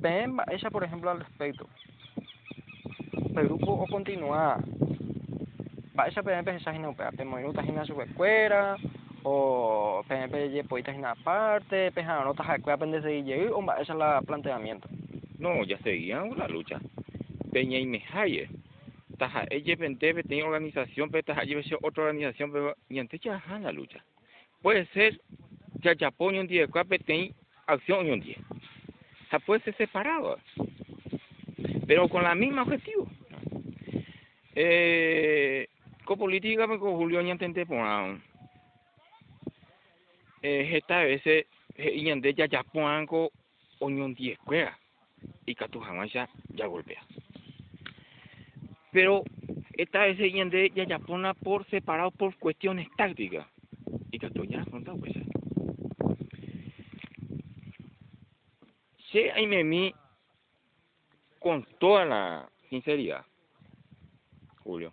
Ven, 0.01 0.37
ella, 0.51 0.71
por 0.71 0.83
ejemplo, 0.83 1.11
al 1.11 1.21
respecto. 1.21 1.67
Grupo 3.35 3.73
o 3.73 3.87
continúa. 3.87 4.59
Va 5.99 6.07
esa 6.07 6.23
PNP 6.23 6.57
esa 6.57 6.73
gina 6.73 6.89
upea, 6.89 7.11
pe 7.13 7.25
minuta 7.25 7.63
gina 7.63 7.85
su 7.85 8.01
escuela, 8.01 8.77
o 9.23 10.03
PNP 10.09 10.51
ye 10.51 10.65
poita 10.65 10.93
gina 10.93 11.13
aparte, 11.13 11.91
pe 11.93 12.03
ja 12.03 12.25
no 12.25 12.35
taja 12.35 12.57
escuela 12.57 12.79
pende 12.79 13.03
se 13.03 13.23
ye, 13.23 13.49
o 13.49 13.61
esa 13.81 13.95
la 13.95 14.21
planteamiento. 14.23 14.89
No, 15.39 15.65
ya 15.65 15.79
seguían 15.79 16.37
la 16.37 16.49
lucha. 16.49 16.81
Peña 17.53 17.79
y 17.79 17.87
Mejaye. 17.87 18.49
Taja, 19.19 19.45
ella 19.51 19.77
pentepe 19.77 20.23
tiene 20.23 20.45
organización, 20.45 21.11
pero 21.11 21.25
taja, 21.25 21.45
lleve 21.45 21.65
otra 21.83 22.05
organización, 22.05 22.53
pero 22.53 22.75
y 22.89 22.99
antes 22.99 23.21
ya 23.21 23.43
la 23.61 23.73
lucha. 23.73 24.05
Puede 24.63 24.87
ser, 24.87 25.21
ya 25.83 25.95
ya 25.95 26.11
pone 26.11 26.41
un 26.41 26.47
día, 26.47 26.67
cuape 26.69 26.99
tiene 26.99 27.35
acción 27.67 28.11
un 28.11 28.21
día. 28.21 28.37
Sea, 29.31 29.39
puede 29.39 29.63
ser 29.63 29.77
separado. 29.77 30.39
Pero 31.87 32.09
con 32.09 32.23
la 32.23 32.35
misma 32.35 32.63
objetivo. 32.63 33.09
Eh, 34.55 35.69
con 36.05 36.19
política, 36.19 36.67
pues 36.67 36.81
con 36.81 36.97
Julio 36.97 37.21
ya 37.21 37.33
intenté 37.33 37.65
poner. 37.65 38.19
Eh, 40.43 40.77
esta 40.77 41.03
vez, 41.03 41.23
eh, 41.27 41.47
y 41.77 42.11
antes 42.11 42.35
ya 42.35 42.47
ya 42.47 42.63
ponen 42.65 43.07
con 43.07 43.29
unión 43.79 44.15
10 44.15 44.39
escuela 44.39 44.79
y 45.47 45.55
Catujamasha 45.55 46.29
ya 46.49 46.67
golpea. 46.67 47.03
Pero 48.93 49.23
esta 49.77 50.07
vez 50.07 50.19
ya 50.75 50.85
Yapona 50.85 51.35
por 51.35 51.65
separado 51.67 52.11
por 52.11 52.37
cuestiones 52.37 52.89
tácticas. 52.97 53.47
Y 54.11 54.19
Catu 54.19 54.45
ya 54.45 54.65
afrontado 59.11 59.13
pues. 59.13 59.13
Si 59.13 59.19
hay 59.19 59.47
memi 59.47 59.95
con 61.41 61.65
toda 61.79 62.05
la 62.05 62.49
sinceridad, 62.69 63.25
Julio. 64.63 64.93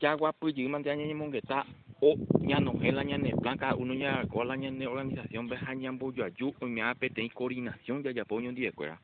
Ya 0.00 0.14
guapo 0.14 0.48
y 0.48 0.54
ya 0.54 0.96
ni 0.96 1.14
mongueta 1.14 1.64
o 2.00 2.16
ya 2.40 2.58
no 2.60 2.72
es 2.82 2.92
la 2.92 3.04
ñane 3.04 3.32
blanca 3.40 3.74
uno 3.74 3.94
ya 3.94 4.26
con 4.26 4.48
la 4.48 4.54
organización 4.90 5.48
ve 5.48 5.56
hañan 5.56 5.98
boyo 5.98 6.24
ayu 6.24 6.52
o 6.60 6.66
me 6.66 6.82
ha 6.82 6.94
pete 6.94 7.26
coordinación 7.30 8.02
ya 8.02 8.10
ya 8.10 8.24
ponyo 8.24 8.48
un 8.48 8.54
día 8.54 8.70
escuela 8.70 9.00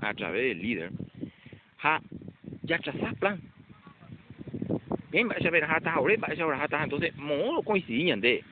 a, 0.00 0.14
través 0.14 0.42
del 0.42 0.62
líder 0.62 0.90
ha 1.82 2.00
ya 2.62 2.78
trazas 2.78 3.14
plan 3.16 3.40
bien 5.10 5.28
va 5.28 5.34
a 5.34 5.42
saber 5.42 5.64
ha 5.64 5.80
ta 5.80 5.94
ahora 5.94 6.14
va 6.16 6.28
a 6.32 6.36
saber 6.36 6.54
ha 6.60 6.68
ta 6.68 6.84
entonces 6.84 7.14
mo 7.16 7.60
coincidían 7.62 8.20
de 8.20 8.42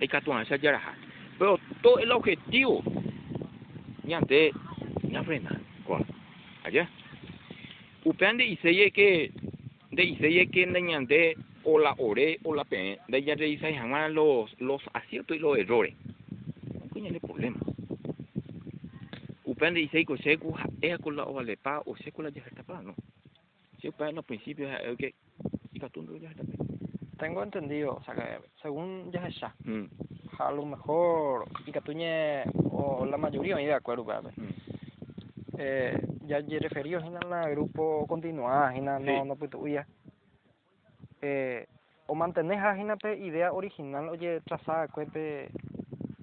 hay 0.00 0.08
que 0.08 0.20
tuan 0.22 0.44
ya 0.46 0.56
ya 0.56 0.96
pero 1.38 1.60
todo 1.82 1.98
el 1.98 2.10
objetivo 2.10 2.82
ya 4.08 4.20
de 4.20 4.52
ya 5.10 5.22
frena 5.22 5.60
cuál 5.84 6.04
allá. 6.64 6.88
Upende 8.04 8.44
y 8.44 8.56
se 8.56 8.90
que 8.92 9.30
de 9.90 10.16
se 10.16 10.50
que 10.50 10.66
de 10.66 11.36
o 11.64 11.78
la 11.78 11.94
ore 11.98 12.38
o 12.44 12.54
la 12.54 12.64
pe 12.64 12.98
de 13.08 13.18
ella 13.18 13.36
dice 13.36 13.74
jamás 13.74 14.10
los 14.10 14.58
los 14.60 14.82
aciertos 14.94 15.36
y 15.36 15.40
los 15.40 15.58
errores. 15.58 15.94
No 16.74 16.86
tiene 16.92 17.20
problema. 17.20 17.60
Upende 19.44 19.80
y 19.80 19.88
se 19.88 20.04
que 20.04 20.16
se 20.18 20.38
ku 20.38 20.56
es 20.80 20.98
con 21.00 21.16
la 21.16 21.24
o 21.24 21.42
le 21.42 21.56
pa 21.56 21.82
o 21.84 21.96
se 21.96 22.10
con 22.12 22.24
la 22.24 22.30
ya 22.30 22.42
está 22.42 22.62
pa 22.62 22.82
no 22.82 22.94
si 23.80 23.88
en 23.98 24.14
los 24.16 24.24
principios 24.24 24.72
es 24.82 24.96
que 24.96 25.14
y 25.72 25.78
catundo 25.78 26.16
ya 26.16 26.30
está 26.30 26.42
Tengo 27.18 27.42
entendido, 27.42 27.96
o 27.96 28.02
sea 28.04 28.14
que 28.14 28.38
según 28.62 29.10
ya 29.12 29.26
esa, 29.28 29.54
mm 29.64 29.84
a 30.38 30.52
lo 30.52 30.64
mejor 30.64 31.46
ikatuñe 31.66 32.44
o 32.70 33.04
la 33.04 33.16
mayoría 33.16 33.56
ni 33.56 33.66
de 33.66 33.74
acuerdo 33.74 34.04
pero 34.06 34.22
pues. 34.22 34.38
mm. 34.38 34.54
eh, 35.58 36.00
ya 36.26 36.40
ye 36.40 36.58
referido 36.58 37.00
en 37.00 37.16
el 37.16 37.50
grupo 37.50 38.06
continuada 38.06 38.74
en 38.74 38.84
no 38.84 38.98
sí. 38.98 39.06
no 39.06 39.36
pues, 39.36 39.50
putuya 39.50 39.86
eh, 41.22 41.66
o 42.06 42.14
mantenés 42.14 42.60
pe 43.02 43.16
idea 43.18 43.52
original 43.52 44.08
oye 44.08 44.40
trazada 44.42 44.88
cuepe 44.88 45.50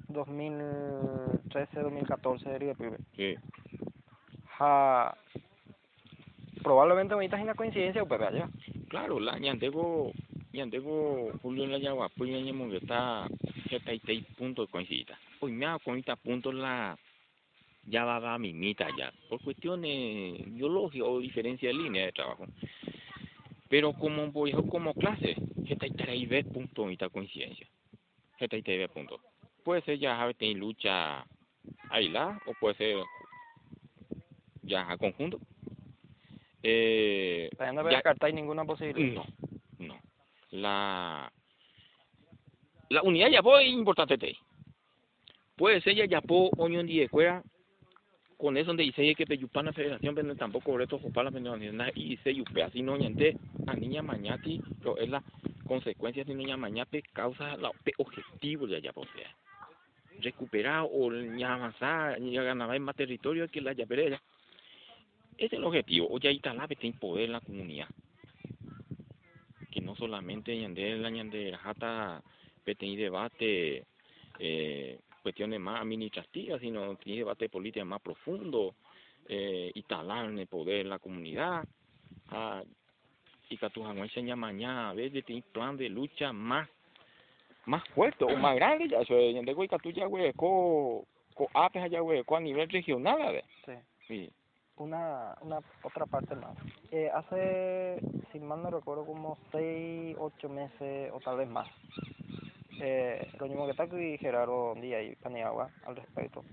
2013 0.07 1.79
2014 1.81 2.49
de 2.49 2.75
pibe 2.75 2.97
sí. 3.15 3.35
Ja 4.57 5.13
probablemente 6.63 7.13
ahorita 7.13 7.37
es 7.37 7.43
una 7.43 7.53
coincidencia 7.53 8.01
o 8.01 8.07
pero 8.07 8.27
allá 8.27 8.49
claro 8.87 9.19
la 9.19 9.37
ñantego 9.37 10.11
ñantego 10.53 11.31
Julio 11.41 11.65
en 11.65 11.71
la 11.73 11.77
Yaguapuña 11.79 12.33
pues, 12.33 12.45
ñemongueta 12.45 13.27
76 13.69 14.25
puntos 14.37 14.67
de 14.67 14.71
coincidencia. 14.71 15.19
Hoy 15.39 15.51
me 15.51 15.65
hago 15.65 15.79
con 15.79 16.01
puntos 16.23 16.53
la 16.53 16.97
ya 17.87 18.03
va 18.03 18.33
a 18.33 18.37
mimita 18.39 18.87
ya, 18.97 19.13
por 19.29 19.41
cuestiones 19.41 20.43
biológicas 20.53 21.07
o 21.07 21.19
diferencia 21.19 21.69
de 21.69 21.75
línea 21.75 22.05
de 22.05 22.11
trabajo. 22.11 22.45
Pero 23.69 23.93
como 23.93 24.31
voy 24.31 24.53
como 24.69 24.93
clase, 24.93 25.35
73 25.67 26.45
puntos 26.45 26.91
esta 26.91 27.09
coincidencia. 27.09 27.67
73 28.39 28.89
puntos. 28.89 29.21
Puede 29.63 29.81
ser 29.81 29.99
ya 29.99 30.21
a 30.21 30.31
en 30.39 30.59
lucha 30.59 31.25
ahí 31.89 32.09
la, 32.09 32.39
o 32.45 32.53
puede 32.59 32.75
ser 32.75 32.97
ya 34.63 34.89
a 34.89 34.97
conjunto. 34.97 35.39
Eh, 36.63 37.49
no 37.73 37.83
descartáis 37.83 38.33
ninguna 38.33 38.65
posibilidad. 38.65 39.23
No, 39.77 39.87
no. 39.87 39.99
La 40.51 41.31
la 42.89 43.01
unidad 43.01 43.29
ya 43.29 43.39
es 43.39 43.67
importante. 43.67 44.17
te. 44.17 44.37
Puede 45.55 45.81
ser 45.81 45.95
ya 45.95 46.05
Yapó, 46.05 46.49
Unión 46.57 46.85
de 46.85 47.03
Escuela, 47.03 47.41
con 48.37 48.57
eso 48.57 48.67
donde 48.67 48.83
dice 48.83 49.15
que 49.15 49.25
Peyupana 49.25 49.71
Federación, 49.71 50.13
pero 50.13 50.35
tampoco 50.35 50.71
Boleto 50.71 50.99
Jopala, 50.99 51.31
pero 51.31 51.55
y 51.95 52.09
dice 52.09 52.35
Yupe, 52.35 52.61
así 52.61 52.81
no 52.81 52.97
ñante, 52.97 53.37
a 53.65 53.73
niña 53.73 54.01
mañati, 54.01 54.61
pero 54.79 54.97
es 54.97 55.09
la 55.09 55.23
consecuencia 55.65 56.25
de 56.25 56.35
niña 56.35 56.57
mañape, 56.57 57.01
causa 57.13 57.55
la 57.55 57.71
objetivo 57.97 58.67
de 58.67 58.81
Yapó, 58.81 59.05
sea, 59.15 59.33
recuperar 60.19 60.85
o 60.91 61.09
avanzar, 61.09 62.19
ganar 62.19 62.79
más 62.81 62.95
territorio 62.95 63.47
que 63.47 63.61
la 63.61 63.71
Yaperera. 63.71 64.21
Ese 65.37 65.45
es 65.45 65.53
el 65.53 65.63
objetivo, 65.63 66.07
o 66.11 66.19
ya 66.19 66.29
ahí 66.29 66.37
está 66.37 66.53
la 66.53 66.67
poder 66.99 67.25
en 67.25 67.31
la 67.31 67.41
comunidad 67.41 67.87
que 69.75 69.81
no 69.81 69.93
solamente 69.97 70.57
ñande 70.57 70.97
la 70.97 71.09
ñande 71.09 71.51
jata 71.57 72.23
petení 72.65 72.95
debate 72.97 73.83
eh, 74.39 74.99
cuestiones 75.21 75.59
más 75.59 75.81
administrativas 75.81 76.59
sino 76.59 76.95
tiene 76.95 77.19
debate 77.19 77.49
político 77.49 77.85
más 77.85 78.01
profundo 78.01 78.75
eh, 79.27 79.71
instalar 79.75 80.25
en 80.25 80.39
el 80.39 80.47
poder 80.47 80.81
en 80.81 80.89
la 80.89 80.99
comunidad. 80.99 81.63
Ah, 82.29 82.63
y 83.49 83.57
que 83.57 83.65
enseña 83.65 84.35
mañana 84.35 84.89
a 84.89 84.93
veces 84.93 85.23
tiene 85.23 85.43
plan 85.53 85.77
de 85.77 85.89
lucha 85.89 86.33
más 86.33 86.67
más 87.65 87.83
fuerte 87.89 88.23
o 88.25 88.35
más 88.37 88.55
grande 88.55 88.89
ya 88.89 88.99
eso 88.99 89.15
es 89.15 89.55
güey 89.55 89.67
que 89.67 89.77
tú 89.79 89.91
ya 89.91 90.05
güey 90.05 90.33
co 90.33 91.05
co 91.35 91.47
apes 91.53 91.83
allá 91.83 91.99
güey 92.01 92.23
co 92.23 92.35
a 92.35 92.39
nivel 92.39 92.69
regional 92.69 93.21
a 93.21 93.31
ver. 93.31 93.45
Sí. 93.65 93.73
Sí. 94.07 94.31
Una, 94.77 95.35
una 95.41 95.59
otra 95.83 96.05
parte 96.05 96.35
más. 96.35 96.57
Eh, 96.91 97.09
hace, 97.13 97.97
si 98.31 98.39
mal 98.39 98.61
no 98.61 98.69
recuerdo, 98.69 99.05
como 99.05 99.37
seis, 99.51 100.15
ocho 100.19 100.49
meses 100.49 101.11
o 101.13 101.19
tal 101.21 101.37
vez 101.37 101.47
más, 101.47 101.69
eh, 102.81 103.27
Doña 103.37 103.55
Moguetaco 103.55 103.97
y 103.99 104.17
Gerardo 104.17 104.75
Díaz 104.75 105.03
y 105.03 105.15
Paniagua 105.15 105.69
al 105.85 105.95
respecto 105.95 106.43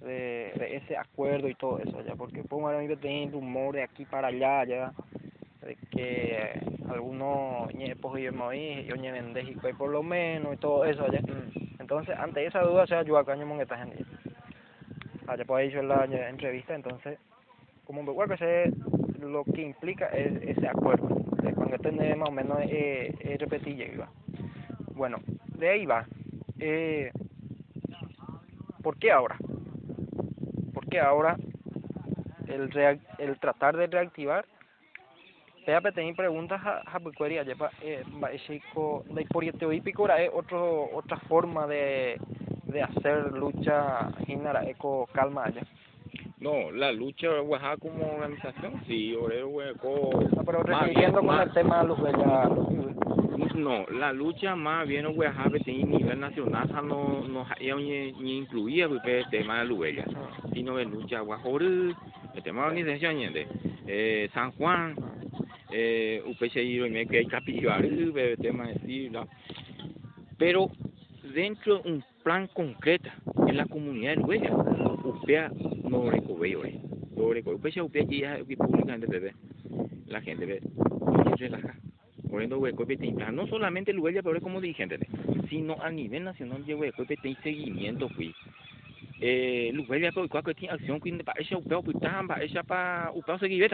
de, 0.00 0.52
de 0.56 0.76
ese 0.76 0.96
acuerdo 0.96 1.48
y 1.48 1.54
todo 1.54 1.78
eso, 1.78 2.00
ya, 2.02 2.14
porque 2.14 2.42
pongo 2.42 2.68
ahora 2.68 2.80
mismo 2.80 2.96
tiene 2.96 3.30
rumor 3.30 3.74
de 3.74 3.82
aquí 3.82 4.04
para 4.04 4.28
allá, 4.28 4.64
ya, 4.64 4.92
de 5.62 5.76
que 5.90 6.60
algunos 6.88 7.72
ñepos 7.74 8.18
y 8.18 8.30
moí, 8.30 8.84
yo 8.84 8.96
ñe 8.96 9.12
y 9.42 9.54
por 9.74 9.90
lo 9.90 10.02
menos 10.02 10.54
y 10.54 10.56
todo 10.56 10.84
eso. 10.84 11.06
Mm. 11.06 11.80
Entonces, 11.80 12.16
ante 12.18 12.46
esa 12.46 12.60
duda, 12.62 12.86
sea, 12.86 13.02
yo 13.02 13.18
acá 13.18 13.34
en 13.34 13.60
esta 13.60 13.76
gente. 13.76 14.04
Allá 15.26 15.44
ahí 15.54 15.72
en 15.72 15.88
la 15.88 16.04
entrevista, 16.28 16.74
entonces, 16.74 17.18
como 17.84 18.02
me 18.02 18.10
acuerdo 18.10 18.36
que 18.36 18.72
lo 19.20 19.44
que 19.44 19.62
implica 19.62 20.06
es 20.06 20.56
ese 20.56 20.66
acuerdo, 20.66 21.08
cuando 21.54 21.76
este 21.76 22.16
más 22.16 22.28
o 22.28 22.32
menos 22.32 22.58
eh, 22.62 23.14
eh, 23.20 23.36
repetir 23.38 23.76
Bueno, 25.00 25.16
de 25.56 25.66
ahí 25.66 25.86
va. 25.86 26.04
Eh, 26.58 27.10
¿Por 28.82 28.98
qué 28.98 29.10
ahora? 29.10 29.38
¿Por 30.74 30.86
qué 30.90 31.00
ahora 31.00 31.38
el, 32.46 33.00
el 33.16 33.38
tratar 33.38 33.78
de 33.78 33.86
reactivar 33.86 34.44
Pea 35.64 35.80
tener 35.80 36.14
preguntas 36.14 36.60
a 36.66 36.82
a 36.84 37.42
ya 37.44 37.54
pa 37.54 37.70
eh 37.80 38.04
de 39.14 39.24
por 39.24 39.42
este 39.42 39.74
hípico 39.74 40.06
es 40.06 40.30
otro 40.34 40.90
otra 40.92 41.16
forma 41.20 41.66
de 41.66 42.20
de 42.64 42.82
hacer 42.82 43.32
lucha 43.32 44.10
ginara 44.26 44.68
eco 44.68 45.08
calma 45.14 45.44
allá. 45.44 45.62
No, 46.40 46.70
la 46.72 46.92
lucha 46.92 47.40
Oaxaca 47.40 47.78
como 47.78 48.16
organización, 48.16 48.82
sí, 48.86 49.14
Orero 49.14 49.48
Hueco. 49.48 50.10
No, 50.34 50.44
pero 50.44 50.62
refiriendo 50.62 51.22
con 51.22 51.40
el 51.40 51.52
tema 51.52 51.82
de 51.82 51.88
No, 53.54 53.84
la 53.86 54.12
lucha 54.12 54.54
más 54.54 54.86
bien 54.86 55.06
Oaxaca 55.06 55.58
tiene 55.64 55.84
nivel 55.84 56.20
nacional, 56.20 56.68
no 56.86 57.26
no 57.28 57.46
ni, 57.76 58.38
incluía 58.38 58.84
el 58.84 59.30
tema 59.30 59.60
de 59.60 59.64
Luella, 59.66 60.04
sino 60.52 60.76
de 60.76 60.84
lucha 60.84 61.22
Oaxaca, 61.22 61.48
el 62.34 62.42
tema 62.44 62.62
de 62.62 62.68
organización, 62.68 63.32
eh, 63.86 64.30
San 64.32 64.52
Juan, 64.52 64.94
eh, 65.70 66.22
UPCI 66.26 66.60
y 66.60 67.06
que 67.06 67.18
el 67.18 68.38
tema 68.38 68.68
de 68.68 69.26
pero 70.38 70.70
dentro 71.34 71.80
de 71.80 71.90
un 71.90 72.04
plan 72.22 72.46
concreto 72.48 73.10
en 73.46 73.56
la 73.56 73.66
comunidad 73.66 74.16
de 74.16 74.22
UPEA 75.04 75.50
no 75.88 76.10
recoge 76.10 76.80
no 77.16 77.32
recoge, 77.32 77.82
UPEA 77.82 78.38
la 80.06 80.20
gente 80.22 80.60
relaja, 81.36 81.74
no 83.32 83.46
solamente 83.46 83.90
el 83.90 83.98
Huella, 83.98 84.22
pero 84.22 84.40
como 84.40 84.60
dirigente, 84.60 84.98
sino 85.48 85.80
a 85.80 85.90
nivel 85.90 86.24
nacional 86.24 86.64
de 86.64 86.74
tiene 87.16 87.36
seguimiento, 87.42 88.08
fui. 88.10 88.34
Eh, 89.20 89.72
Huella, 89.88 90.10
pero 90.12 90.28
cualquier 90.28 90.56
tiene 90.56 90.74
acción, 90.74 91.00
para 91.24 91.40
esa 91.40 91.56
UPEA, 91.56 91.80
para 92.26 92.44
esa 92.44 92.62
para 92.62 93.10
UPEA 93.12 93.38
seguir, 93.38 93.70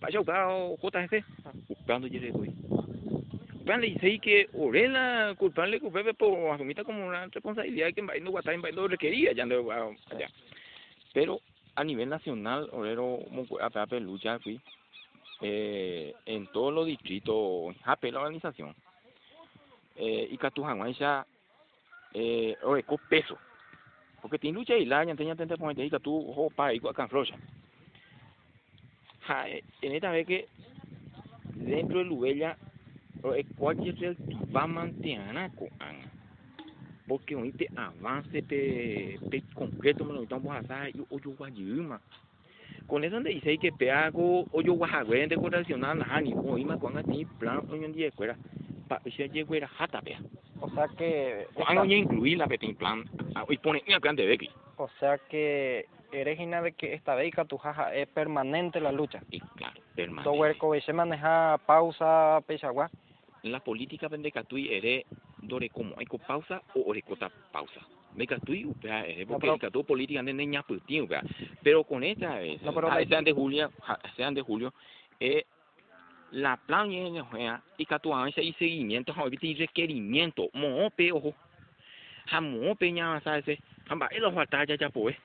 vaya 0.00 0.20
upado 0.20 0.76
JGC, 0.76 1.24
upando 1.68 2.08
de 2.08 2.32
hoy. 2.32 2.50
Upando 3.60 3.86
dice 3.86 4.18
que 4.20 4.48
orela 4.52 5.34
culpable 5.36 5.80
culpable 5.80 6.14
por 6.14 6.54
asumir 6.54 6.82
como 6.84 7.06
una 7.06 7.26
responsabilidad 7.26 7.92
que 7.92 8.00
en 8.00 8.24
Guatá 8.24 8.52
no 8.56 8.88
requería 8.88 9.32
ya 9.32 9.44
no 9.44 9.70
allá. 10.10 10.28
Pero 11.12 11.40
a 11.74 11.84
nivel 11.84 12.08
nacional, 12.08 12.68
orero 12.72 13.18
a 13.60 14.00
lucha 14.00 14.38
fui 14.38 14.60
eh, 15.40 16.14
en 16.24 16.46
todos 16.48 16.72
los 16.72 16.86
distritos, 16.86 17.76
jape 17.84 18.12
la 18.12 18.20
organización. 18.20 18.74
Eh, 19.96 20.28
y 20.30 20.36
Catujan, 20.36 20.92
ya 20.92 21.26
eh, 22.12 22.56
peso. 23.08 23.38
Porque 24.20 24.38
tiene 24.38 24.58
lucha 24.58 24.74
y 24.76 24.84
la, 24.84 25.04
ya 25.04 25.14
tenía 25.14 25.36
tente 25.36 25.56
por 25.56 25.68
ahí, 25.68 25.90
Catu, 25.90 26.30
ojo, 26.30 26.50
pa, 26.50 26.72
y 26.72 26.80
Flocha 26.80 27.36
en 29.82 29.92
esta 29.92 30.10
vez 30.10 30.26
que 30.26 30.48
dentro 31.54 31.98
de 31.98 32.04
Lubella 32.04 32.56
cualquier 33.56 34.16
va 34.54 34.62
a 34.62 34.66
mantener 34.66 35.50
porque 37.08 37.34
ahorita 37.34 37.64
avance 37.76 38.42
pe, 38.42 39.18
pe 39.30 39.42
concreto 39.54 40.04
me 40.04 40.12
lo 40.12 40.22
estamos 40.22 40.54
a 40.54 40.58
hacer 40.58 40.96
yo 40.96 41.06
yo 41.10 41.30
guayuma 41.30 42.00
con 42.86 43.04
eso 43.04 43.16
donde 43.16 43.30
dice 43.30 43.58
que 43.58 43.72
peago 43.72 44.46
o 44.52 44.62
yo 44.62 44.74
guajagüe 44.74 45.26
de 45.26 45.36
correccional 45.36 45.98
na 45.98 46.20
ni 46.20 46.34
o 46.34 46.58
ima 46.58 46.78
con 46.78 46.96
así 46.96 47.24
plan 47.38 47.62
en 47.72 47.92
día 47.92 48.10
fuera 48.12 48.36
pa 48.88 49.00
ese 49.04 49.28
llegó 49.28 49.54
era 49.54 49.68
jata 49.68 50.00
pea 50.02 50.20
o 50.60 50.68
sea 50.70 50.88
que 50.96 51.46
cuando 51.54 51.84
ya 51.84 51.96
incluir 51.96 52.38
la 52.38 52.46
petin 52.46 52.74
plan 52.76 53.04
y 53.48 53.58
pone 53.58 53.82
una 53.88 54.00
plan 54.00 54.16
de 54.16 54.32
aquí 54.32 54.48
o 54.76 54.88
sea 55.00 55.18
que 55.18 55.86
Eregina 56.12 56.62
de 56.62 56.72
que 56.72 56.94
esta 56.94 57.14
vez 57.14 57.34
tu 57.48 57.58
jaja 57.58 57.94
es 57.94 58.08
permanente 58.08 58.80
la 58.80 58.92
lucha. 58.92 59.20
Y 59.30 59.40
claro, 59.40 59.80
permanente. 59.94 60.56
Todo 60.58 60.72
el 60.74 60.82
se 60.82 60.92
maneja 60.92 61.58
pausa, 61.66 62.40
pechagua. 62.46 62.90
La 63.42 63.60
política 63.60 64.08
vende 64.08 64.32
catui 64.32 64.72
ere 64.72 65.06
dore 65.38 65.68
como 65.68 65.94
hay 65.98 66.06
pausa 66.06 66.62
o 66.74 66.90
orecota 66.90 67.30
pausa. 67.52 67.80
Me 68.16 68.26
upea 68.64 69.06
ere 69.06 69.26
porque 69.26 69.48
el 69.48 69.58
catu 69.58 69.84
política 69.84 70.22
de 70.22 70.32
niña 70.32 70.62
putin 70.62 71.02
upea. 71.02 71.22
Pero 71.62 71.84
con 71.84 72.02
esta 72.02 72.36
vez, 72.38 72.60
no, 72.62 72.74
pero 72.74 72.90
sean 73.06 73.24
de 73.24 73.32
julio, 73.32 73.70
sean 74.16 74.34
de 74.34 74.42
julio, 74.42 74.72
eh 75.20 75.44
la 76.32 76.56
plan 76.56 76.90
y 76.90 77.06
y 77.78 77.86
catu 77.86 78.12
avance 78.12 78.42
y 78.42 78.52
seguimiento, 78.54 79.14
y 79.40 79.54
requerimiento, 79.54 80.48
mo 80.52 80.90
ojo. 81.12 81.34
Jamo 82.26 82.74
pe 82.74 82.90
nya 82.90 83.20
sa 83.20 83.38
ese. 83.38 83.60
Hamba, 83.88 84.08
el 84.08 84.24
ojo 84.24 84.42
ya 84.50 84.74
ya 84.74 84.90
pues 84.90 85.16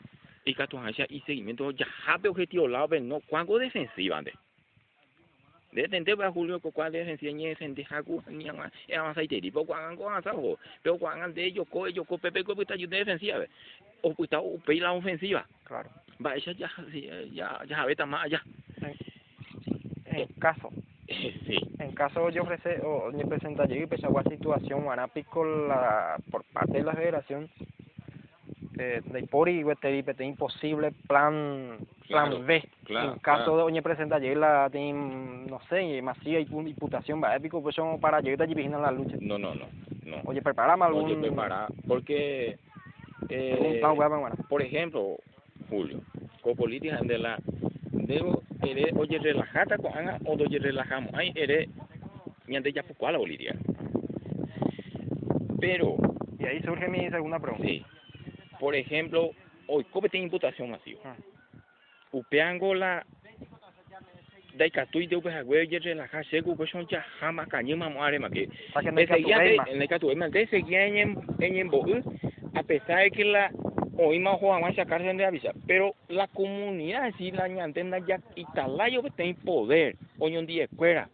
y 0.46 0.54
Catuancia 0.54 1.06
y 1.10 1.22
seguimiento 1.22 1.72
ya 1.72 1.88
habe 2.06 2.30
objetivo 2.30 2.68
lado 2.68 3.00
no 3.00 3.20
cuánto 3.28 3.58
defensiva 3.58 4.18
ande 4.18 4.34
de 5.74 5.88
tente 5.88 6.14
va 6.16 6.32
julio 6.32 6.60
ko 6.60 6.72
kwa 6.72 6.90
defensiva 6.90 7.32
ni 7.32 7.56
sente 7.56 7.84
haku 7.84 8.24
ni 8.30 8.50
ama 8.50 8.72
e 8.88 8.96
ama 8.96 9.14
sai 9.14 9.28
tedi 9.28 9.52
po 9.52 9.66
kwa 9.66 9.96
ko 9.96 10.10
asa 10.10 10.32
ho 10.32 10.58
pero 10.84 10.98
kwa 10.98 11.14
ande 11.14 11.54
yo 11.54 11.66
ko 11.66 11.88
yo 11.88 12.04
ko 12.04 12.18
pepe 12.18 12.44
ko 12.44 12.56
puta 12.56 12.76
defensiva 12.76 13.46
o 14.04 14.14
puta 14.14 14.40
o 14.40 14.58
pe 14.66 14.80
la 14.80 14.94
ofensiva 14.94 15.46
claro. 15.66 15.90
Va 16.20 16.36
esa 16.36 16.52
ya 16.52 16.70
ya 17.32 17.62
ya 17.68 17.78
habe 17.78 17.96
más 18.06 18.26
allá 18.26 18.42
en 20.12 20.28
caso. 20.40 20.70
Sí. 21.08 21.58
En 21.80 21.92
caso 21.94 22.30
yo 22.30 22.44
ofrece 22.44 22.80
o 22.84 23.12
ni 23.12 23.24
presenta 23.26 23.66
llegue 23.66 23.88
pues 23.88 24.04
a 24.04 24.30
situación 24.30 24.86
pico 25.14 25.44
la 25.44 26.18
por 26.30 26.44
parte 26.46 26.78
de 26.78 26.84
la 26.84 26.94
federación 26.94 27.50
de, 28.82 29.02
de 29.02 29.20
Ipori 29.20 29.60
y 29.60 30.24
imposible 30.26 30.92
plan 31.08 31.78
plan 32.08 32.46
B. 32.46 32.64
en 32.90 33.20
caso 33.20 33.56
de 33.56 33.64
oñe 33.64 33.82
presenta 33.82 34.20
la 34.20 34.70
no 34.74 35.60
sé, 35.70 36.02
masía 36.02 36.40
y 36.40 36.48
imputación 36.52 37.22
va 37.24 37.36
épico 37.36 37.62
pues 37.62 37.76
son 37.76 38.00
para 38.00 38.20
llegar 38.22 38.44
allí 38.44 38.54
vigilar 38.54 38.82
la 38.82 38.92
lucha. 38.92 39.16
No, 39.20 39.38
no, 39.38 39.54
no. 39.56 39.68
no. 40.06 40.18
Oye, 40.26 40.42
preparamos 40.42 40.88
algún 40.88 41.06
Oye, 41.06 41.16
prepara 41.16 41.68
porque 41.88 42.58
eh, 43.30 43.82
por 44.50 44.62
ejemplo, 44.62 45.18
Julio, 45.70 46.02
con 46.42 46.56
política 46.56 47.00
de 47.02 47.18
la 47.18 47.38
debo 47.92 48.42
eres 48.64 48.94
oye 48.96 49.20
relajata 49.20 49.78
con 49.78 49.96
Ana 49.98 50.18
o 50.26 50.34
oye 50.34 50.60
relajamos. 50.60 51.14
Ahí 51.14 51.32
eres 51.36 51.70
ñande 52.48 52.74
ya 52.74 52.84
poco 52.84 53.08
a 53.08 53.12
la 53.12 53.18
bolivia. 53.20 53.56
Pero 55.60 55.96
y 56.40 56.46
ahí 56.46 56.62
surge 56.64 56.88
mi 56.88 57.10
segunda 57.10 57.40
pregunta. 57.40 57.68
Sí 57.68 57.86
por 58.62 58.76
ejemplo, 58.76 59.32
hoy 59.66 59.84
¿cómo 59.86 60.08
tiene 60.08 60.26
imputación 60.26 60.70
masiva? 60.70 61.02
Ah. 61.04 61.16
Upeango 62.12 62.76
la 62.76 63.04
dai 64.54 64.70
katui 64.70 65.08
de 65.08 65.16
upe 65.16 65.32
hagwe 65.32 65.66
ye 65.68 65.96
la 65.96 66.06
ha 66.12 66.24
segu 66.30 66.56
ko 66.56 66.68
son 66.68 66.86
cha 66.88 67.04
hama 67.20 67.46
kanyuma 67.48 67.90
moare 67.90 68.20
make 68.20 68.50
ese 68.76 69.24
ya 69.24 69.44
en 69.44 69.82
el 69.82 69.88
catu 69.88 70.12
en 70.12 70.20
de 70.30 70.46
seguía 70.48 70.86
en 70.86 71.18
en 71.40 71.70
bo 71.70 71.84
a 72.54 72.64
pesar 72.64 73.00
de 73.00 73.12
que 73.12 73.24
la 73.24 73.50
hoy 73.98 74.20
más 74.20 74.38
juega 74.40 74.60
más 74.60 74.76
sacarse 74.76 75.14
de 75.14 75.26
avisa 75.26 75.54
pero 75.66 75.96
la 76.10 76.28
comunidad 76.28 77.14
si 77.18 77.32
la 77.32 77.48
ñantenda 77.48 77.98
ya 78.06 78.20
italayo 78.36 79.02
que 79.04 79.12
tiene 79.12 79.36
poder 79.36 79.96
hoy 80.20 80.38
un 80.38 80.46
día 80.46 80.66
escuela 80.66 81.10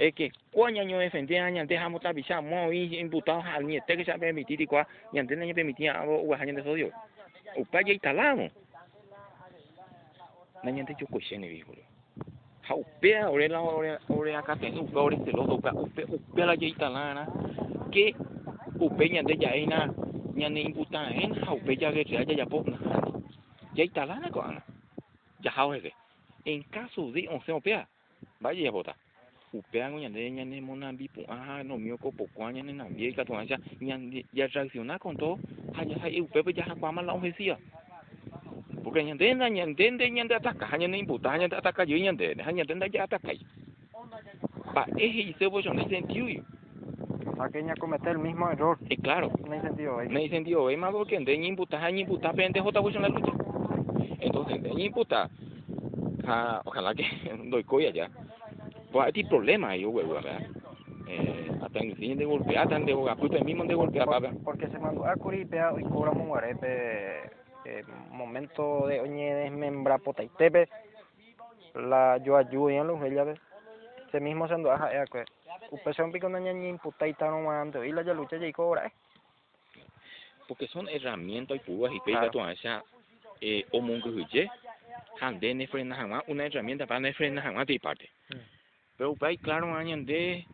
es 0.00 0.14
que 0.14 0.32
cuando 0.50 0.80
año 0.80 0.98
defendía 0.98 1.44
año 1.44 1.66
dejamos 1.66 2.02
avisar 2.06 2.42
muy 2.42 2.98
imputados 2.98 3.44
al 3.44 3.66
niete 3.66 3.98
que 3.98 4.04
se 4.04 4.10
ha 4.10 4.16
permitido 4.16 4.62
y 4.62 4.66
cuál 4.66 4.86
niete 5.12 5.36
no 5.36 5.54
permitía 5.54 6.02
o 6.02 6.34
año 6.34 6.54
de 6.54 6.62
sodio 6.62 6.90
o 7.56 7.64
para 7.66 7.84
ya 7.86 7.92
instalamos. 7.92 8.50
Na 10.62 10.70
niente 10.70 10.96
yo 10.98 11.06
coche 11.06 11.36
ni 11.36 11.48
vehículo 11.48 11.82
ha 12.70 12.74
upea 12.74 13.28
ore 13.30 13.48
la 13.48 13.60
ore 13.60 13.98
ore 14.08 14.34
acá 14.36 14.56
tengo 14.56 14.82
upea 14.82 15.02
ore 15.02 15.18
se 15.24 15.32
lo 15.32 15.42
upea 15.42 15.72
upea 15.74 16.06
upea 16.08 16.46
la 16.46 16.54
ya 16.54 16.66
instalana 16.66 17.28
que 17.90 18.14
upea 18.78 19.08
niente 19.08 19.36
ya 19.36 19.50
hay 19.50 19.66
na 19.66 19.92
niente 20.34 20.60
imputa 20.60 21.10
en 21.10 21.44
ha 21.44 21.52
upea 21.52 21.74
ya 21.74 21.92
que 21.92 22.04
ya 22.04 22.22
ya 22.22 22.46
po 22.46 22.64
ya 23.74 23.84
instalana 23.84 24.30
con 24.30 24.62
ya 25.40 25.50
ha 25.50 25.66
en 26.44 26.62
caso 26.64 27.10
de 27.12 27.28
once 27.28 27.52
upea 27.52 27.88
vaya 28.40 28.62
ya 28.62 28.70
bota 28.70 28.94
upean 29.52 29.96
ñande 29.98 30.30
ñande 30.30 30.60
monambi 30.60 31.08
pu'aja 31.08 31.64
nomio 31.64 31.96
kopokua 31.98 32.52
ñande 32.52 32.72
nambi 32.72 33.06
ikatu'acha 33.08 33.56
ñande 33.80 34.24
ya 34.32 34.46
reacciona 34.46 34.98
con 34.98 35.16
todo 35.16 35.38
haya 35.74 35.96
hay 36.02 36.20
upepe 36.20 36.52
ya 36.52 36.64
jakuama 36.64 37.02
la 37.02 37.14
ofensiva 37.14 37.58
porque 38.84 39.04
ñande 39.04 39.34
na 39.34 39.48
ñande 39.48 39.90
nde 39.90 40.10
ñande 40.10 40.34
ataca 40.34 40.76
ñande 40.78 40.98
imputa 40.98 41.36
ñande 41.36 41.56
yo 41.86 41.96
ñande 41.96 42.34
ñande 42.36 42.74
nda 42.74 42.86
ya 42.86 43.04
ataca 43.04 43.30
pa 44.74 44.86
eje 44.96 45.20
y 45.30 45.32
se 45.34 45.46
voy 45.46 45.62
no 45.64 45.80
hay 45.80 45.88
sentido 45.88 46.28
yo. 46.28 46.42
O 47.26 47.36
sea, 47.36 47.48
que 47.48 47.60
ella 47.60 47.74
comete 47.78 48.10
el 48.10 48.18
mismo 48.18 48.50
error. 48.50 48.78
Eh, 48.88 48.96
claro, 48.96 49.30
No 49.46 49.52
hay 49.52 49.60
sentido 49.60 49.98
ahí. 49.98 50.08
no 50.08 50.18
hay 50.18 50.28
sentido, 50.28 50.70
es 50.70 50.78
más 50.78 50.92
porque 50.92 51.18
de 51.18 51.34
imputar, 51.34 51.82
a 51.84 51.90
imputar, 51.90 52.34
pendejo, 52.34 52.68
está 52.68 52.80
en 52.80 53.02
la 53.02 53.08
lucha. 53.08 53.32
Entonces, 54.20 54.62
de 54.62 54.70
imputar, 54.82 55.30
ja, 56.24 56.62
ojalá 56.64 56.94
que 56.94 57.04
doy 57.46 57.64
coya 57.64 57.90
ya. 57.90 58.10
Pues 58.92 59.12
hay 59.14 59.24
problemas 59.24 59.70
ahí, 59.70 59.84
güey, 59.84 60.06
¿verdad? 60.06 60.40
Eh, 61.06 61.50
hasta 61.62 61.78
en 61.80 61.90
el 61.90 62.18
de 62.18 62.24
golpear, 62.24 62.64
hasta 62.64 62.78
de 62.78 62.92
golpear, 62.92 63.16
pues 63.16 63.44
mismo 63.44 63.64
de 63.64 63.74
golpear, 63.74 64.06
papá. 64.06 64.30
porque 64.44 64.68
se 64.68 64.78
mandó 64.78 65.04
a 65.06 65.16
Curipea 65.16 65.72
y 65.78 65.82
cobra 65.84 66.12
Monguarepe 66.12 67.30
eh, 67.64 67.84
momento 68.10 68.86
de 68.86 69.00
oñe 69.00 69.34
desmembra 69.34 69.98
potaitepe 69.98 70.68
la 71.74 72.18
yo 72.24 72.36
ayudo 72.36 72.70
en 72.70 72.86
los 72.86 73.02
ella 73.02 73.26
se 74.10 74.20
mismo 74.20 74.48
se 74.48 74.54
aja 74.54 74.92
ea 74.92 75.04
que 75.04 75.24
upe 75.70 75.92
se 75.94 76.02
un 76.02 76.12
pico 76.12 76.28
na 76.28 76.40
ñañi 76.40 76.68
imputaita 76.68 77.30
no 77.30 77.42
mando 77.42 77.84
y 77.84 77.92
la 77.92 78.02
ya 78.02 78.14
lucha 78.14 78.36
y 78.36 78.52
cobra 78.52 78.86
eh 78.86 78.92
Porque 80.48 80.66
son 80.66 80.88
herramientas 80.88 81.58
y 81.58 81.60
púas 81.60 81.92
y 81.92 82.00
pega 82.00 82.28
toda 82.30 82.50
esa, 82.52 82.82
eh, 83.40 83.64
o 83.70 83.80
mongo 83.80 84.08
huye, 84.08 84.50
jande 85.20 85.54
ne 85.54 85.68
frena 85.68 85.94
jamás, 85.94 86.24
una 86.26 86.44
herramienta 86.44 86.86
para 86.86 86.98
ne 86.98 87.12
frena 87.12 87.40
jamás 87.40 87.68
de 87.68 87.78
parte. 87.78 88.10
Mm. 88.30 88.59
Pero 89.00 89.16
pues, 89.16 89.38
claro, 89.40 89.74
añande, 89.74 90.46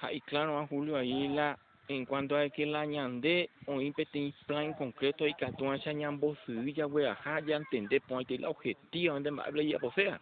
ahí 0.00 0.22
claro, 0.22 0.58
a 0.58 0.66
Julio, 0.66 0.96
ahí 0.96 1.28
la, 1.28 1.58
en 1.88 2.06
cuanto 2.06 2.34
a 2.38 2.48
que 2.48 2.64
la 2.64 2.80
añande, 2.80 3.50
o 3.66 3.82
impete 3.82 4.32
plan 4.46 4.72
concreto, 4.72 5.26
y 5.26 5.34
que 5.34 5.52
tú 5.58 5.70
esa 5.74 5.92
ñambo 5.92 6.34
ya 6.74 6.86
ya 7.44 7.56
entender, 7.56 8.00
point 8.00 8.30
el 8.30 8.46
objetivo, 8.46 9.12
donde 9.12 9.30
más 9.30 9.46
habla 9.46 9.62
ya 9.62 9.78
posea. 9.78 10.18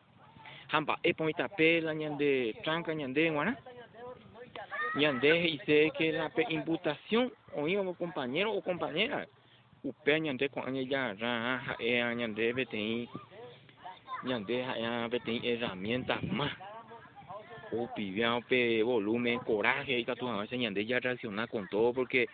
Hamba, 0.72 0.98
e 1.00 1.14
point 1.14 1.36
tape, 1.36 1.80
la 1.80 1.94
ñande, 1.94 2.56
tranca 2.64 2.92
ñande, 2.92 3.30
guana. 3.30 3.56
Ñande, 4.96 5.48
y 5.50 5.58
sé 5.58 5.92
que 5.96 6.10
la 6.10 6.28
pe- 6.28 6.46
imputación, 6.48 7.32
o 7.54 7.68
hijo, 7.68 7.94
compañero 7.94 8.50
o 8.52 8.60
compañera, 8.62 9.28
upe 9.84 10.20
ñande 10.20 10.48
con 10.48 10.64
ra, 10.64 11.62
ja, 11.64 11.76
e, 11.78 12.02
ñande, 12.16 12.52
vete, 12.52 13.08
ñande, 14.24 14.64
ja, 14.64 15.06
vete, 15.06 15.54
herramientas 15.54 16.20
más 16.24 16.50
o 17.72 17.88
pidió 17.94 18.40
pe 18.48 18.82
volumen, 18.82 19.38
coraje 19.40 19.98
y 19.98 20.04
tú 20.04 20.28
a 20.28 20.40
veces 20.40 20.58
ya 20.86 21.00
reaccionar 21.00 21.48
con 21.48 21.68
todo 21.68 21.92
porque 21.92 22.28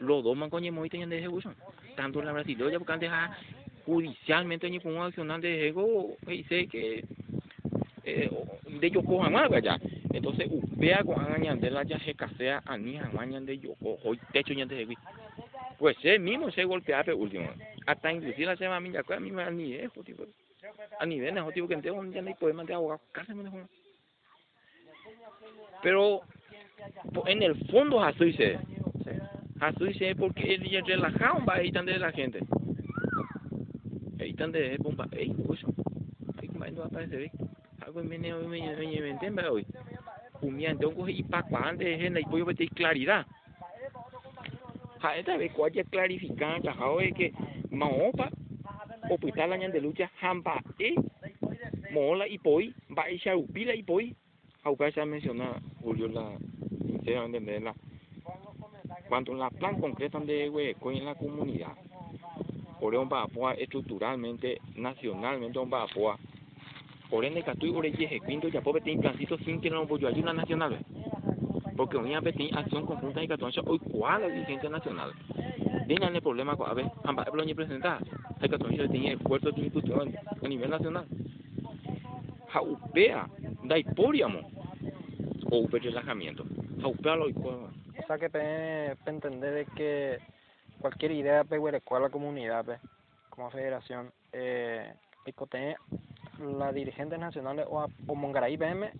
los 0.00 0.22
dos 0.24 0.36
man 0.36 0.50
coñe 0.50 0.70
muy 0.70 0.88
tenían 0.88 1.10
de 1.10 1.18
ejecución. 1.18 1.54
Tanto 1.96 2.22
la 2.22 2.32
brasileña 2.32 2.78
porque 2.78 2.92
antes 2.92 3.10
ah, 3.12 3.36
judicialmente 3.84 4.68
ni 4.68 4.80
con 4.80 4.96
accionar 4.98 5.40
de 5.40 5.68
ego 5.68 6.16
y 6.28 6.42
sé 6.44 6.66
que 6.66 7.04
eh, 8.04 8.30
o- 8.32 8.58
de 8.68 8.90
yo 8.90 9.02
cojan 9.02 9.32
más 9.32 9.50
allá. 9.50 9.78
Entonces 10.12 10.48
vea 10.76 11.02
con 11.04 11.16
ñande 11.40 11.70
la 11.70 11.82
ya 11.82 11.98
se 12.00 12.14
casea 12.14 12.62
a 12.64 12.76
ni 12.76 12.96
a 12.98 13.08
ñande 13.26 13.58
yo 13.58 13.72
hoy 13.80 14.18
techo 14.32 14.54
ñande 14.54 14.74
de 14.76 14.96
pues 15.78 15.96
él 16.04 16.20
mismo 16.20 16.50
se 16.50 16.64
golpea 16.64 17.04
pe 17.04 17.12
último. 17.12 17.50
Hasta 17.86 18.12
inclusive 18.12 18.46
la 18.46 18.56
semana 18.56 18.80
mía 18.80 19.02
a 19.06 19.20
mí 19.20 19.30
me 19.30 19.50
ni 19.50 19.74
es 19.74 19.90
tipo 20.04 20.24
a 20.98 21.06
nivel 21.06 21.34
de 21.34 21.52
tipo 21.52 21.68
que 21.68 21.74
entero 21.74 22.02
ya 22.10 22.22
no 22.22 22.28
hay 22.28 22.34
poder 22.34 22.56
de 22.66 22.74
abogado 22.74 23.00
casi 23.12 23.34
me 23.34 23.44
dejó 23.44 23.58
pero 25.82 26.22
en 27.26 27.42
el 27.42 27.54
fondo 27.70 28.02
así 28.02 28.32
se 28.32 28.58
sí. 28.58 29.10
Así 29.60 29.94
se 29.94 30.14
porque 30.14 30.54
él 30.54 30.68
ya 30.70 30.80
relajado 30.82 31.44
va 31.46 31.54
ahí 31.54 31.72
tan 31.72 31.86
de 31.86 31.98
la 31.98 32.12
gente. 32.12 32.40
Ahí 34.20 34.34
tan 34.34 34.52
de 34.52 34.76
bomba. 34.78 35.08
Ey 35.12 35.34
eso 35.52 35.68
ahí 36.40 36.48
como 36.48 36.66
no 36.66 36.84
aparece 36.84 37.16
ve 37.16 37.30
algo 37.84 38.02
me 38.02 38.18
me 38.18 38.34
me 38.34 38.46
me 38.46 39.00
me 39.00 39.10
entiende 39.10 39.46
hoy. 39.46 39.66
Un 40.42 40.60
coge 40.94 41.12
y 41.12 41.22
pa 41.22 41.42
cuando 41.42 41.84
es 41.84 42.02
en 42.02 42.16
el 42.16 42.24
pollo 42.24 42.44
de 42.44 42.68
claridad. 42.68 43.26
Ja 45.00 45.16
esta 45.16 45.36
vez 45.36 45.52
cuál 45.52 45.76
es 45.78 45.88
clarificar 45.88 46.60
ya 46.62 46.74
es 47.00 47.14
que 47.14 47.32
maopa 47.70 48.30
hospital 49.10 49.52
añan 49.52 49.72
de 49.72 49.80
lucha 49.80 50.10
hamba 50.20 50.62
e 50.78 50.94
mola 51.92 52.26
y 52.26 52.38
poi 52.38 52.74
va 52.96 53.04
a 53.04 53.10
echar 53.10 53.36
upila 53.36 53.74
y 53.74 53.82
poi 53.82 54.14
aunque 54.64 54.90
ya 54.92 55.04
menciona 55.04 55.60
Julio 55.86 56.08
la 56.08 56.36
sincera 56.84 57.24
entenderla 57.24 57.72
cuando 59.08 59.34
la 59.34 59.50
plan 59.50 59.80
concreta 59.80 60.18
de 60.18 60.50
hueco 60.50 60.90
en 60.90 61.04
la 61.04 61.14
comunidad 61.14 61.74
por 62.80 62.92
eso 62.92 63.08
va 63.08 63.20
a 63.20 63.24
apoyar 63.26 63.60
estructuralmente 63.60 64.60
nacionalmente 64.74 65.60
va 65.64 65.82
a 65.82 65.84
apoyar 65.84 66.18
por 67.08 67.24
ende 67.24 67.44
que 67.44 67.54
tú 67.54 67.66
y 67.66 68.02
eje 68.02 68.18
quinto 68.26 68.48
ya 68.48 68.62
puede 68.62 68.80
tener 68.80 68.98
plancito 68.98 69.38
sin 69.38 69.60
que 69.60 69.70
no 69.70 69.86
voy 69.86 70.04
a 70.04 70.08
ayuda 70.08 70.32
nacional 70.32 70.76
porque 71.76 71.98
vez 71.98 72.34
tiene 72.34 72.58
acción 72.58 72.84
conjunta 72.84 73.22
y 73.22 73.26
entonces 73.26 73.62
hoy 73.64 73.78
cuál 73.78 74.22
es 74.22 74.28
la 74.28 74.34
dirigencia 74.34 74.68
nacional 74.68 75.12
tienen 75.86 76.16
el 76.16 76.20
problema 76.20 76.56
con 76.56 76.68
a 76.68 76.74
ver 76.74 76.90
ambas 77.04 77.28
lo 77.32 77.54
presentar 77.54 78.02
hay 78.40 78.48
que 78.48 78.56
entonces 78.56 78.90
tiene 78.90 79.12
esfuerzo 79.12 79.52
de 79.52 79.60
institución 79.62 80.12
a 80.42 80.48
nivel 80.48 80.68
nacional. 80.68 81.06
Jaupea 82.48 83.28
da 83.62 83.78
hipóriamo 83.78 84.55
o 85.56 85.60
un 85.60 85.70
relajamiento. 85.70 86.44
Jaupea 86.80 87.16
lo 87.16 87.28
hipóriamo 87.28 87.70
o 88.02 88.06
sea 88.06 88.18
que 88.18 88.30
pe 88.30 88.96
entender 89.06 89.52
de 89.54 89.66
que 89.74 90.18
cualquier 90.80 91.10
idea 91.12 91.42
pe 91.44 91.56
a 91.96 92.00
la 92.00 92.10
comunidad 92.10 92.64
pe 92.64 92.78
como 93.30 93.50
federación. 93.50 94.12
Eh 94.32 94.92
picote 95.24 95.76
las 96.38 96.72
dirigentes 96.72 97.18
nacionales 97.18 97.66
o, 97.68 97.80
a- 97.80 97.88
o 98.06 98.14
Mongaray 98.14 98.56
PM 98.56 98.90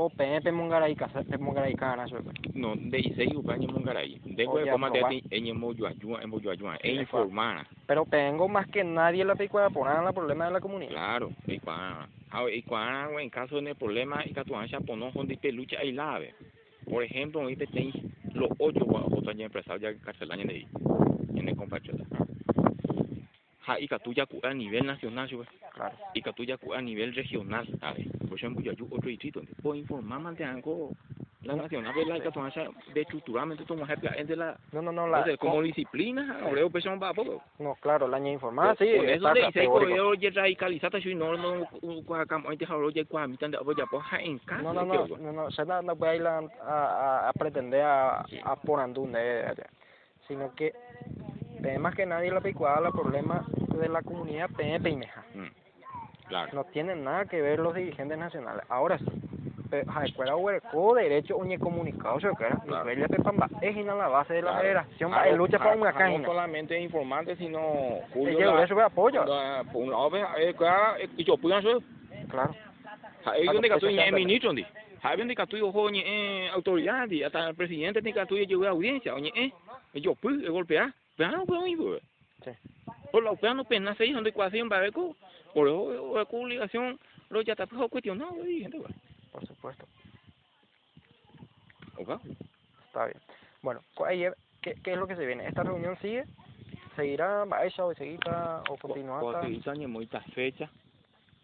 o 0.00 0.08
PNP 0.10 0.52
Mongaray 0.52 0.94
Casa 0.94 1.24
pe 1.24 1.36
Mongaray 1.38 1.74
Cana 1.74 2.04
eso 2.04 2.22
pe. 2.22 2.30
no 2.54 2.76
de 2.76 3.00
isei 3.00 3.34
upañe 3.34 3.66
mongaray 3.66 4.20
de 4.24 4.46
Oye, 4.46 4.62
hue 4.64 4.70
como 4.70 4.92
te 4.92 4.98
aprobar. 5.00 5.10
ti 5.10 5.22
en 5.32 5.58
moyo 5.58 5.86
ayuda 5.88 6.22
en 6.22 6.30
moyo 6.30 6.50
ayuda 6.52 6.76
e 6.76 6.90
Sí, 6.92 6.98
informar 7.00 7.66
pero 7.84 8.04
tengo 8.04 8.46
más 8.48 8.66
que 8.68 8.84
nadie 8.84 9.24
la 9.24 9.34
pico 9.34 9.58
a 9.58 9.70
poner 9.70 10.00
la 10.04 10.12
problema 10.12 10.44
de 10.46 10.52
la 10.52 10.60
comunidad. 10.60 10.92
Claro 10.92 11.30
cuando 11.64 12.48
y 12.48 12.62
cuando 12.62 13.18
en 13.18 13.28
caso 13.30 13.60
de 13.60 13.74
problema 13.74 14.24
y 14.24 14.30
haces 14.38 14.84
poner 14.86 15.12
con 15.12 15.26
de 15.26 15.52
lucha 15.52 15.82
y 15.82 15.90
lave. 15.92 16.34
Por 16.88 17.02
ejemplo 17.02 17.40
ahorita 17.40 17.66
tenéis 17.66 17.94
los 18.34 18.50
ocho 18.58 18.86
otros 18.86 19.34
empresarios 19.36 19.82
ya 19.96 20.00
carcelaños 20.04 20.46
de 20.46 20.54
ahí 20.54 20.68
en 21.34 21.48
el 21.48 21.56
compatriota. 21.56 22.04
Ja 23.66 23.80
y 23.80 23.88
que 23.88 23.98
tú 23.98 24.12
ya 24.12 24.26
cu- 24.26 24.40
a 24.44 24.54
nivel 24.54 24.86
nacional 24.86 25.28
¿sí, 25.28 25.36
claro. 25.78 25.96
Y 26.14 26.22
que 26.22 26.32
tú 26.34 26.44
ya 26.44 26.58
a 26.76 26.82
nivel 26.82 27.14
regional 27.14 27.66
¿sabes? 27.80 28.06
por 28.28 28.36
ejemplo 28.36 28.62
ya 28.62 28.72
yo 28.72 28.84
otro 28.90 29.08
distrito 29.08 29.40
entonces 29.40 29.62
puedo 29.62 29.76
informar 29.76 30.20
más 30.20 30.36
de 30.36 30.44
algo 30.44 30.90
la 31.42 31.54
nacional 31.54 31.94
de 31.94 32.04
la 32.04 32.20
que 32.20 32.30
tú 32.32 32.40
de 32.92 33.00
estructuralmente 33.00 33.64
vas 33.74 33.90
a 33.90 34.24
de 34.24 34.36
la 34.36 34.58
no 34.72 34.82
no 34.82 34.90
no 34.92 35.06
la 35.06 35.18
Entonces, 35.18 35.38
como 35.38 35.62
disciplina, 35.62 36.40
ahora 36.42 36.68
pensé 36.68 36.88
va 36.96 37.14
poco. 37.14 37.42
no 37.60 37.74
claro 37.76 38.08
la 38.08 38.18
ña 38.18 38.32
informada 38.32 38.74
sí 38.74 38.86
Por 38.96 39.06
eso 39.08 39.32
teórico. 39.52 39.78
que 39.86 39.96
yo 39.96 40.14
ya 40.14 40.30
radicalizata 40.34 41.00
si 41.00 41.14
no 41.14 41.36
no 41.36 41.66
kama 42.26 42.48
hoy 42.48 42.56
deja 42.56 42.74
ya 42.92 43.04
kwa 43.04 43.28
mitad 43.28 43.48
de 43.48 43.56
ya 43.76 43.86
pues 43.86 44.04
en 44.20 44.38
casa. 44.40 44.62
no 44.62 44.74
no 44.74 44.84
no 44.84 45.06
no 45.16 45.32
no 45.32 45.50
se 45.52 45.64
no, 45.64 45.80
no 45.80 45.94
voy 45.96 46.08
a 46.08 46.16
ir 46.16 46.26
a, 46.26 47.32
pretender 47.38 47.82
a, 47.82 48.20
a 48.44 48.56
poner 48.56 48.92
donde 48.92 49.54
sino 50.26 50.52
que 50.56 50.72
más 51.78 51.94
que 51.94 52.04
nadie 52.04 52.30
la 52.32 52.40
picuada 52.40 52.80
la 52.80 52.90
problema 52.90 53.46
de 53.80 53.88
la 53.88 54.02
comunidad 54.02 54.50
PNP 54.56 54.90
y 54.90 54.96
Meja 54.96 55.24
Claro. 56.28 56.50
no 56.52 56.64
tienen 56.64 57.04
nada 57.04 57.24
que 57.26 57.40
ver 57.42 57.58
los 57.58 57.74
dirigentes 57.74 58.18
nacionales. 58.18 58.62
Ahora 58.68 58.98
sí 58.98 59.04
ja, 59.86 60.04
escuela 60.04 60.34
hueco 60.36 60.94
derecho 60.94 61.36
uñe 61.36 61.58
comunicado 61.58 62.18
se 62.20 62.28
Claro. 62.64 62.84
nivel 62.84 63.00
de 63.00 63.08
pepamba 63.16 63.48
es 63.60 63.76
en 63.76 63.86
la 63.86 64.08
base 64.08 64.32
de 64.34 64.42
la 64.42 64.58
federación 64.58 65.10
Claro, 65.10 65.30
va 65.30 65.36
lucha 65.36 65.58
por 65.58 65.66
claro, 65.66 65.80
una 65.82 65.92
claro, 65.92 66.06
No 66.12 66.16
caja 66.18 66.26
solamente 66.26 66.80
informante, 66.80 67.36
sino 67.36 67.60
lleva 68.38 68.64
eso 68.64 68.74
de 68.74 68.82
apoyo. 68.82 69.24
un 69.74 69.90
lado, 69.90 70.10
eh, 70.98 71.08
y 71.18 71.24
yo 71.24 71.36
puedo 71.36 71.56
hacer. 71.56 71.76
claro. 72.30 72.54
Hay 73.26 73.44
donde 73.46 73.68
que 73.68 73.78
tú 73.78 73.86
es 73.88 73.92
siempre. 74.04 74.24
ministro, 74.24 74.52
ndi. 74.52 74.64
Hay 75.02 75.16
donde 75.18 75.36
que 75.36 75.46
tú 75.46 75.56
eh 76.06 76.48
autoridad, 76.50 77.06
hasta 77.26 77.48
el 77.50 77.54
presidente 77.54 78.00
tiene 78.00 78.18
que 78.18 78.26
tú 78.26 78.36
llevar 78.36 78.68
audiencia, 78.70 79.14
oye, 79.14 79.30
eh, 79.34 79.52
yo 79.94 80.14
pues 80.14 80.40
golpear, 80.48 80.92
pero 81.16 81.32
no 81.32 81.44
puedo 81.44 81.66
ir, 81.66 81.78
sí. 82.42 82.50
Por 83.12 83.22
la 83.22 83.32
UPA 83.32 83.54
no 83.54 83.64
pena 83.64 83.94
se 83.94 84.06
hizo 84.06 84.20
de 84.22 84.30
ecuación 84.30 84.68
para 84.68 84.82
ver 84.82 84.92
co- 84.92 85.14
por 85.54 85.68
eso 85.68 86.20
es 86.20 86.26
obligación 86.30 86.98
lo 87.30 87.42
ya 87.42 87.52
está 87.52 87.66
cuestionado 87.88 88.34
gente 88.60 88.78
pues 88.78 88.94
por 89.32 89.46
supuesto 89.46 89.86
¿ok? 91.98 92.20
Está 92.86 93.06
bien. 93.06 93.18
Bueno, 93.62 93.80
ayer, 94.06 94.36
¿qué, 94.62 94.74
¿qué 94.82 94.92
es 94.92 94.98
lo 94.98 95.06
que 95.06 95.16
se 95.16 95.26
viene? 95.26 95.46
¿Esta 95.46 95.62
reunión 95.62 95.96
sigue? 96.00 96.24
¿Seguirá? 96.96 97.44
¿Va 97.44 97.64
ella 97.64 97.84
o 97.84 97.94
seguirá 97.94 98.62
o 98.70 98.76
continuará? 98.76 99.42
Fechas 100.34 100.70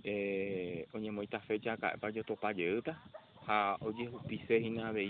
eh 0.07 0.87
oye 0.93 1.11
muchas 1.11 1.43
fechas 1.47 1.79
acá 1.79 1.97
para 1.99 2.13
yo 2.13 2.25
topa 2.25 2.53
yerta 2.53 3.01
a 3.47 3.77
oye 3.81 4.07
justicia 4.07 4.59
y 4.59 4.69
nada 4.69 4.93
de 4.93 5.03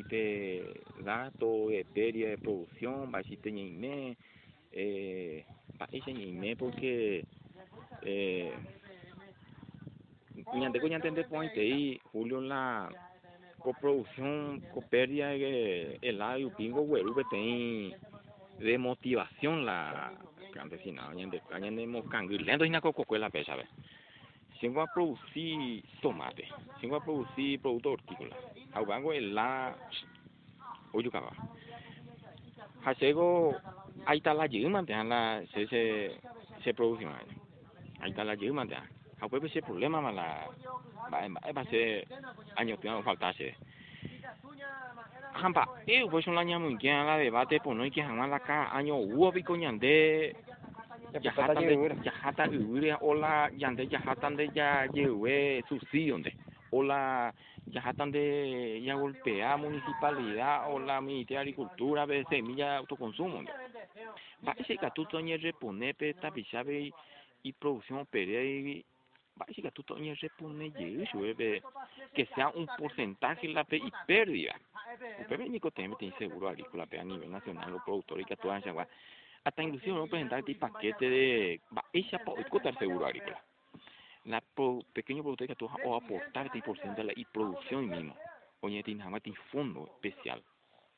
de 2.31 2.39
producción 2.39 3.11
ñeime 3.51 4.17
eh 4.71 5.45
va 5.81 5.87
a 5.87 5.89
decir 5.89 6.15
ñeime 6.15 6.55
porque 6.57 7.25
eh 8.03 8.53
ñante 10.55 10.81
coña 10.81 10.97
entender 10.97 11.29
point 11.29 11.53
ahí 11.57 12.01
Julio 12.13 12.41
la 12.41 12.89
coproducción, 13.59 14.61
coperia, 14.73 15.33
el 15.33 16.19
lado 16.19 16.51
pingo, 16.57 16.83
güey, 16.83 17.03
de 18.59 18.79
motivación 18.79 19.65
la 19.65 20.13
campesina, 20.53 21.09
añade, 21.09 21.43
añademos 21.51 22.05
lento 22.29 22.65
y 22.65 22.71
na 22.71 22.81
coco 22.81 23.05
la 23.17 23.31
pesa, 23.31 23.57
¿ves? 23.57 23.69
Si 24.61 24.69
va 24.69 24.85
producir 24.95 25.83
tomate, 26.01 26.47
si 26.81 26.87
va 26.87 26.99
a 26.99 27.05
producir 27.05 27.61
producto 27.61 27.93
hortícola, 27.93 28.37
hago 28.73 29.13
el 29.13 29.35
la, 29.35 29.77
oye, 30.93 31.11
caba. 31.11 31.33
Hasego, 32.85 33.57
ahí 34.07 34.19
está 34.19 34.33
la 34.35 34.47
yuma, 34.47 34.83
la, 34.83 35.43
se, 35.53 35.67
se, 35.67 36.21
se 36.63 36.75
produce 36.75 37.05
más. 37.07 37.25
Ahí 38.01 38.11
está 38.11 38.25
la 38.25 38.35
yuma, 38.35 38.65
a 39.25 39.29
puede 39.29 39.49
ser 39.49 39.63
problema, 39.63 40.01
la, 40.13 40.47
va, 41.13 41.29
va 41.53 41.61
a 41.61 41.65
ser 41.67 42.07
años 42.57 42.79
que 42.81 42.89
no 42.89 43.03
faltase. 43.03 43.57
Hampa, 45.35 45.69
eh, 45.87 46.05
pues 46.11 46.27
un 46.27 46.39
año 46.39 46.61
muy 46.61 46.77
bien 46.77 47.07
la 47.07 47.19
debate, 47.19 47.61
pues 47.61 47.77
no 47.77 47.83
hay 47.83 47.91
que 47.91 48.03
jamás 48.03 48.31
la 48.31 48.41
ca 48.41 48.77
año 48.77 48.97
hubo 48.97 49.33
pico 49.33 49.57
ñande. 49.57 50.37
Yajata 51.21 51.61
de 51.61 51.97
yajata 52.03 52.49
ure 52.49 52.97
hola 53.01 53.49
yande 53.57 53.87
yajata 53.87 54.31
de 54.31 54.51
ya 54.53 54.87
lleve 54.87 55.63
subsidio 55.69 56.19
de 56.19 56.35
hola 56.73 57.33
yajata 57.67 58.07
de 58.07 58.83
ya 58.83 58.95
golpea 58.95 59.57
municipalidad 59.57 60.73
hola 60.73 61.01
ministerio 61.01 61.39
de 61.39 61.43
agricultura 61.43 62.05
de 62.07 62.25
semilla 62.25 62.79
autoconsumo 62.79 63.45
va 64.47 64.57
ese 64.59 64.77
que 64.77 64.91
tú 64.91 65.05
toñe 65.07 65.37
repone 65.37 65.95
pe 65.95 66.17
y 67.45 67.53
producción 67.53 68.07
pere 68.07 68.85
básica 69.37 69.71
tú 69.71 69.83
toñe 69.83 70.15
repone 70.15 70.73
que 72.15 72.27
sea 72.35 72.49
un 72.49 72.67
porcentaje 72.79 73.49
la 73.49 73.65
pe 73.65 73.77
y 73.77 73.93
pérdida 74.07 74.55
Pero 75.29 75.45
ni 75.45 75.61
tiene 75.97 76.17
seguro 76.19 76.49
agrícola 76.49 76.87
a 76.91 77.05
nivel 77.05 77.31
nacional 77.31 77.73
los 77.73 77.83
productores 77.83 78.27
que 78.27 78.35
actúan 78.35 78.63
en 78.65 78.87
hasta 79.45 79.63
inclusive 79.63 79.93
vamos 79.93 80.09
a 80.09 80.11
presentar 80.11 80.39
este 80.39 80.55
paquete 80.55 81.09
de 81.11 81.61
esa 81.93 82.19
el 82.71 82.79
seguro 82.79 83.07
agrícola. 83.07 83.43
La 84.25 84.41
pro, 84.41 84.81
pequeño 84.95 85.23
productor 85.23 85.47
que 85.47 85.53
actúa 85.53 85.77
o 85.85 85.97
aportar 85.97 86.47
este 86.47 86.63
por 86.63 86.79
ciento 86.79 87.03
de 87.03 87.15
la 87.15 87.29
producción 87.31 87.89
mismo. 87.91 88.17
Oye, 88.61 88.83
tiene 88.83 89.05
un 89.07 89.35
fondo 89.53 89.87
especial. 89.87 90.43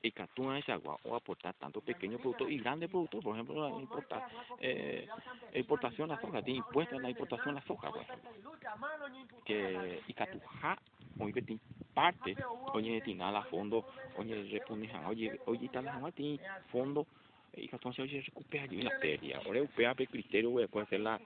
Y 0.02 0.12
actúa 0.22 0.58
esa 0.58 0.74
agua 0.74 0.96
o 1.04 1.16
aportar 1.16 1.54
tanto 1.54 1.80
pequeños 1.80 2.20
productos 2.20 2.50
y 2.50 2.58
grandes 2.58 2.88
productos, 2.88 3.24
por 3.24 3.34
ejemplo, 3.34 3.68
la 3.68 3.80
importa, 3.80 4.28
eh, 4.60 5.08
importación 5.54 6.08
de 6.08 6.14
la 6.14 6.20
soja, 6.20 6.42
tiene 6.42 6.58
impuestos 6.58 6.96
en 6.96 7.02
la 7.02 7.10
importación 7.10 7.54
de 7.54 7.60
la 7.60 7.66
soja, 7.66 7.90
ejemplo. 8.02 8.30
Que, 9.44 10.02
y 10.06 10.12
actúa 10.12 10.78
hoy 11.18 11.32
tiene 11.32 11.60
parte, 11.94 12.36
oye, 12.72 13.00
tiene 13.00 13.24
a 13.24 13.42
fondo, 13.44 13.84
oye, 14.16 14.44
responde, 14.50 14.90
oye, 15.08 15.40
oye, 15.46 15.68
tal, 15.68 16.12
tiene 16.14 16.38
fondo 16.70 17.06
y 17.56 17.68
Catón 17.68 17.94
se 17.94 18.02
oye 18.02 18.20
recupera 18.20 18.66
y 18.66 18.82
la 18.82 18.98
pérdida. 18.98 19.40
Ahora 19.44 19.62
upea 19.62 19.94
pe 19.94 20.06
criterio 20.06 20.50
voy 20.50 20.64
a 20.64 20.82
hacer 20.82 21.00
la 21.00 21.20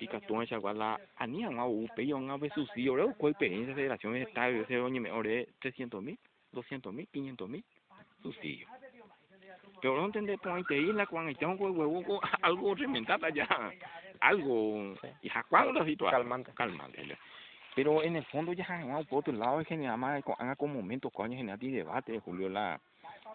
y 0.00 0.08
Catón 0.08 0.46
se 0.46 0.54
agua 0.54 0.72
la 0.72 1.00
anía 1.16 1.48
un 1.48 1.60
upe 1.60 2.02
y 2.02 2.12
un 2.12 2.50
susi. 2.54 2.88
Ahora 2.88 3.12
cuál 3.16 3.32
experiencia 3.32 3.74
federación 3.74 4.16
está 4.16 4.48
ese 4.48 4.80
oye 4.80 5.10
ahora 5.10 5.44
300 5.60 6.02
mil, 6.02 6.18
200 6.52 6.92
mil, 6.92 7.06
500 7.08 7.48
mil 7.48 7.64
susi. 8.22 8.64
Pero 9.80 9.96
no 9.96 10.06
entender 10.06 10.38
por 10.38 10.52
ahí 10.52 10.64
te 10.64 10.80
la 10.80 11.06
cuando 11.06 11.30
hay 11.30 11.44
un 11.44 11.56
huevo 11.60 12.20
algo 12.42 12.74
reventada 12.74 13.28
ya 13.30 13.48
algo 14.20 14.94
y 15.22 15.28
jacuado 15.28 15.72
la 15.72 15.84
situación. 15.84 16.22
Calmante. 16.22 16.52
Calmante 16.54 17.18
pero 17.74 18.02
en 18.02 18.16
el 18.16 18.24
fondo 18.26 18.52
ya 18.52 18.66
han 18.68 19.04
por 19.06 19.20
otro 19.20 19.32
lado 19.32 19.60
es 19.60 19.66
generar 19.66 19.96
más 19.96 20.22
haga 20.38 20.56
con 20.56 20.72
momentos 20.72 21.12
coño 21.12 21.36
generar 21.36 21.58
debate 21.58 22.20
Julio 22.20 22.48
la 22.48 22.80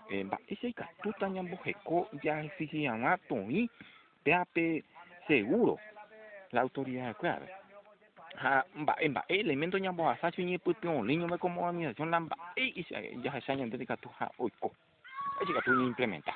eh, 0.10 0.30
ese 0.48 0.74
tú 1.02 1.12
también 1.20 1.50
bujecó 1.50 2.08
ya 2.24 2.42
exigían 2.42 3.06
a 3.06 3.18
Tony 3.18 3.70
PAP 4.24 4.84
seguro 5.28 5.78
la 6.52 6.62
autoridad 6.62 7.16
claro 7.18 7.46
ha 8.38 8.66
ba 8.76 8.96
en 9.00 9.14
ba 9.14 9.26
elemento 9.28 9.78
nya 9.78 9.92
bo 9.92 10.10
asa 10.10 10.32
pu 10.32 10.42
me 10.48 11.38
como 11.38 11.66
organización 11.66 12.12
lamba 12.12 12.36
e 12.56 12.86
ya 13.24 13.42
se 13.42 13.52
añan 13.52 13.70
de 13.70 13.86
ka 13.86 13.98
tu 13.98 14.10
ha 14.20 14.30
oiko 14.38 14.72
ese 15.42 15.54
ka 15.54 15.62
tu 15.62 15.72
implementa 15.72 16.34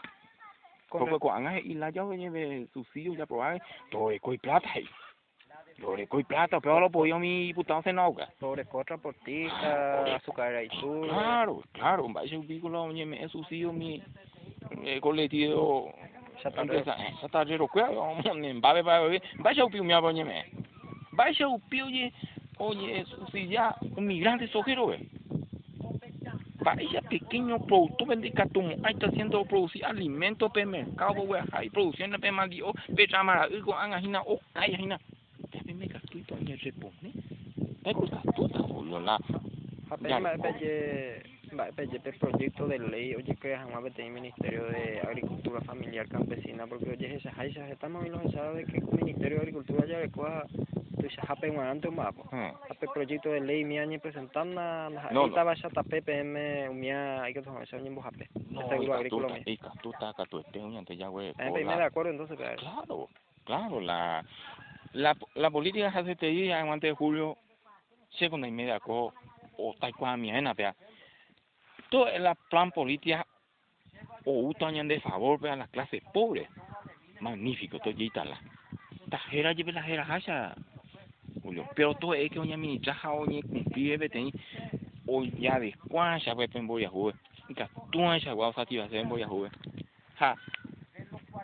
ko 0.90 1.06
ko 1.20 1.32
anga 1.32 1.60
y 1.60 1.74
la 1.76 1.90
ya 1.90 2.04
ve 2.04 2.68
subsidio 2.74 3.14
ya 3.16 3.26
probar 3.26 3.62
todo 3.92 4.12
y 4.12 4.38
plata 4.38 4.70
sobre 5.82 6.08
coi 6.08 6.24
plata, 6.24 6.60
pero 6.60 6.80
lo 6.80 6.90
podía 6.90 7.18
mi 7.18 7.48
diputado 7.48 7.82
Senauca. 7.82 8.30
Sobre 8.40 8.66
contra 8.66 8.98
portista, 8.98 10.16
azúcar 10.16 10.64
y 10.64 10.70
sur. 10.80 11.08
Claro, 11.08 11.64
claro, 11.72 12.06
un 12.06 12.14
baixo 12.14 12.40
vínculo, 12.42 12.84
oye, 12.84 13.06
me 13.06 13.28
sucio 13.30 13.74
mi 13.74 14.02
colectivo. 15.02 15.94
Chatarrero, 16.42 17.68
cuidado, 17.68 17.96
vamos, 18.02 18.26
va, 18.26 18.82
va, 18.82 19.00
va, 19.00 19.20
baixo 19.40 19.68
pio 19.70 19.84
mi 19.84 19.94
oye, 19.94 20.24
me. 20.24 20.46
Baixo 21.22 21.60
pio, 21.70 21.86
oye, 21.86 22.12
oye, 22.58 23.06
subsidia 23.06 23.76
un 23.96 24.06
migrante 24.08 24.48
sojero, 24.48 24.88
ve. 24.88 25.08
Vaya 26.64 27.02
pequeño 27.02 27.60
productor 27.66 28.08
vendicatum, 28.08 28.68
ahí 28.84 28.94
está 28.94 29.08
haciendo 29.08 29.46
producir 29.46 29.86
alimentos 29.86 30.52
para 30.52 30.66
mercado, 30.66 31.22
güey, 31.22 31.42
ahí 31.52 31.70
produciendo 31.70 32.20
para 32.20 32.32
maldio, 32.32 32.74
para 32.74 33.08
llamar 33.08 33.38
a 33.38 33.44
algo, 33.44 33.76
angajina, 33.76 34.22
o 34.26 34.40
callajina 34.54 35.00
año 36.42 36.56
repone 36.64 37.12
pe 37.84 37.94
kusta 37.94 38.22
tuta 38.36 38.62
ulo 38.62 39.00
la 39.00 39.18
ya 40.08 40.20
me 40.20 40.38
pelle 40.38 41.24
pelle 41.76 42.00
proyecto 42.20 42.68
de 42.68 42.80
ley 42.80 43.16
oye 43.16 43.36
que 43.36 43.56
jamás 43.56 43.84
vete 43.84 44.10
ministerio 44.10 44.66
de 44.66 45.02
agricultura 45.02 45.62
familiar 45.62 46.08
campesina 46.08 46.68
porque 46.68 46.92
oye 46.92 47.16
esa 47.16 47.32
jaisa 47.32 47.70
estamos 47.70 48.04
bien 48.04 48.14
los 48.14 48.56
de 48.56 48.66
que 48.66 48.78
el 48.78 48.86
ministerio 49.04 49.38
de 49.38 49.42
agricultura 49.42 49.86
ya 49.86 50.00
recoja 50.00 50.46
pues 51.02 51.14
hape 51.28 51.50
un 51.50 51.60
antes 51.60 51.90
un 51.90 51.98
mapo. 51.98 52.24
Hape 52.70 52.88
proyecto 52.94 53.30
de 53.30 53.42
ley 53.42 53.64
mi 53.64 53.78
año 53.78 54.00
presentando 54.00 54.62
no 55.12 55.28
estaba 55.28 55.54
ya 55.56 55.70
tape 55.70 56.02
pm 56.02 56.70
umia 56.70 57.24
hay 57.24 57.34
que 57.34 57.42
tomar 57.42 57.64
ese 57.64 57.76
año 57.76 58.02
hape 58.04 58.28
no 58.50 58.68
seguro 58.70 58.94
agrícola 58.94 59.40
y 59.46 59.58
catuta 59.58 60.14
catuete 60.14 60.60
un 60.60 60.78
ante 60.78 60.96
ya 60.96 61.08
güey 61.08 61.34
de 61.34 61.84
acuerdo 61.84 62.12
entonces 62.12 62.38
claro 62.58 63.10
claro 63.44 63.80
la 63.82 64.24
la, 64.94 65.16
la 65.36 65.50
política 65.50 65.88
hace 65.88 66.16
te 66.16 66.28
día 66.28 66.60
en 66.60 66.70
antes 66.70 66.90
de 66.92 66.96
julio 66.96 67.38
segunda 68.12 68.48
y 68.48 68.52
media 68.52 68.80
co 68.80 69.14
o 69.58 69.76
tal 69.80 69.94
cual 69.96 70.18
mi 70.18 70.30
en 70.30 70.44
la 70.44 70.76
todo 71.90 72.08
el 72.08 72.28
plan 72.50 72.72
política 72.72 73.26
o 74.26 74.32
un 74.32 74.88
de 74.88 75.00
favor 75.02 75.40
para 75.40 75.56
las 75.56 75.70
clases 75.70 76.02
pobres. 76.14 76.48
Magnífico 77.20 77.80
todo 77.80 77.94
y 77.96 78.10
tal 78.10 78.30
la 79.12 79.20
jera 79.20 79.52
lleve 79.52 79.74
la 79.74 79.84
jera 79.84 80.06
julio 80.06 80.56
pero 81.76 82.14
es 82.14 82.32
que 82.32 82.40
oña 82.40 82.58
ministra 82.58 82.98
o 83.12 83.26
ni 83.26 83.42
cumplir 83.42 84.00
beten 84.00 84.32
o 85.08 85.24
ya 85.24 85.60
de 85.60 85.74
cuán 85.90 86.20
ya 86.20 86.36
pues 86.36 86.50
voy 86.64 86.86
a 86.86 86.90
jugar 86.90 87.16
y 87.48 87.54
que 87.54 87.68
tú 87.92 88.12
esa 88.12 88.34
guau 88.34 88.54
sativa 88.54 88.88
se 88.88 89.04
voy 89.04 89.24
a 89.24 89.28
jugar 89.28 89.52
ja. 90.22 90.36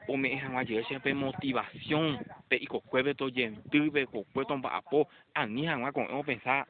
O 0.07 0.15
me 0.15 0.29
dejan 0.29 0.55
ayer 0.55 0.85
siempre 0.85 1.13
motivación. 1.13 2.19
Pe 2.47 2.55
iko 2.55 2.79
cueve 2.79 3.13
to 3.13 3.27
yen 3.27 3.59
tuve 3.71 4.05
ko 4.05 4.23
puesto 4.33 4.55
ba 4.61 4.77
apo 4.77 5.09
ani 5.33 5.67
han 5.67 5.81
wa 5.81 5.91
con 5.91 6.07
o 6.13 6.23
pensar 6.23 6.65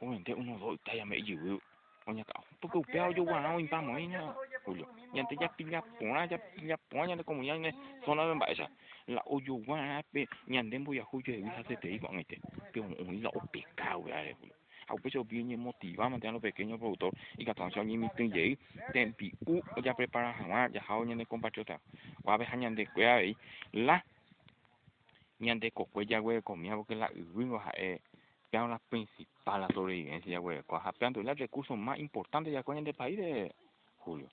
uno 0.00 0.58
do 0.58 0.76
ta 0.78 0.92
ya 0.94 1.04
me 1.04 1.22
oña 2.06 2.24
yo 3.14 3.22
ina 3.98 4.34
julio. 4.70 4.86
Y 5.12 5.18
ante 5.18 5.36
ya 5.36 5.48
pilla 5.48 5.82
pona 5.98 6.26
ya 6.26 6.38
pilla 6.38 6.76
pona 6.76 7.16
de 7.16 7.24
como 7.24 7.42
ya 7.42 7.58
ne 7.58 7.74
zona 8.04 8.24
de 8.26 8.34
baisa 8.38 8.70
la 9.06 9.22
o 9.26 9.40
yo 9.40 9.54
wa 9.66 10.02
pe 10.12 10.28
ñande 10.46 10.78
voy 10.78 10.98
a 10.98 11.04
julio 11.04 11.34
de 11.34 11.42
visa 11.42 11.62
se 11.66 11.76
te 11.76 11.88
digo 11.88 12.08
este 12.18 12.38
pero 12.72 12.86
un 12.86 13.22
la 13.22 13.30
o 13.30 13.40
pecado 13.46 14.06
ya 14.08 14.22
julio. 14.38 14.54
A 14.88 14.94
peso 14.94 15.24
bien 15.24 15.58
motiva 15.60 16.08
mantener 16.08 16.30
a 16.30 16.32
los 16.32 16.42
pequeños 16.42 16.78
productores 16.78 17.18
y 17.38 17.44
que 17.44 17.50
atención 17.50 17.90
y 17.90 17.96
mi 17.96 18.08
tinje 18.10 18.58
tempi 18.92 19.32
u 19.46 19.60
ya 19.82 19.94
prepara 19.94 20.32
jamás 20.34 20.72
ya 20.72 20.82
hao 20.88 21.04
ñande 21.04 21.26
compatriota 21.26 21.80
wa 22.24 22.36
be 22.36 22.44
hañande 22.44 22.86
cuea 22.86 23.16
ahí. 23.16 23.36
La 23.72 24.04
ñande 25.40 25.70
kokue 25.70 26.06
yagüe 26.06 26.42
comida 26.42 26.76
porque 26.76 26.94
la 26.94 27.10
uvingo 27.34 27.58
jae 27.58 28.00
pean 28.50 28.70
la 28.70 28.78
principal 28.78 29.60
la 29.60 29.68
sobrevivencia 29.68 30.32
yagüe 30.32 30.62
coja 30.64 30.92
pean 30.92 31.14
el 31.16 31.36
recurso 31.36 31.76
más 31.76 31.98
importante 31.98 32.50
ya 32.50 32.62
del 32.62 32.94
país 32.94 33.16
de 33.16 33.54
Julio 33.98 34.28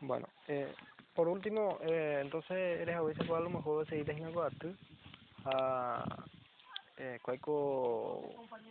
bueno 0.00 0.26
eh, 0.46 0.72
por 1.14 1.28
último 1.28 1.78
eh, 1.82 2.20
entonces 2.22 2.80
eres 2.80 3.02
veces 3.02 3.30
a 3.30 3.40
lo 3.40 3.50
mejor 3.50 3.86
seguir 3.88 4.06
teniendo 4.06 4.42
acto 4.42 4.68
a 5.44 6.04
eh, 6.96 7.18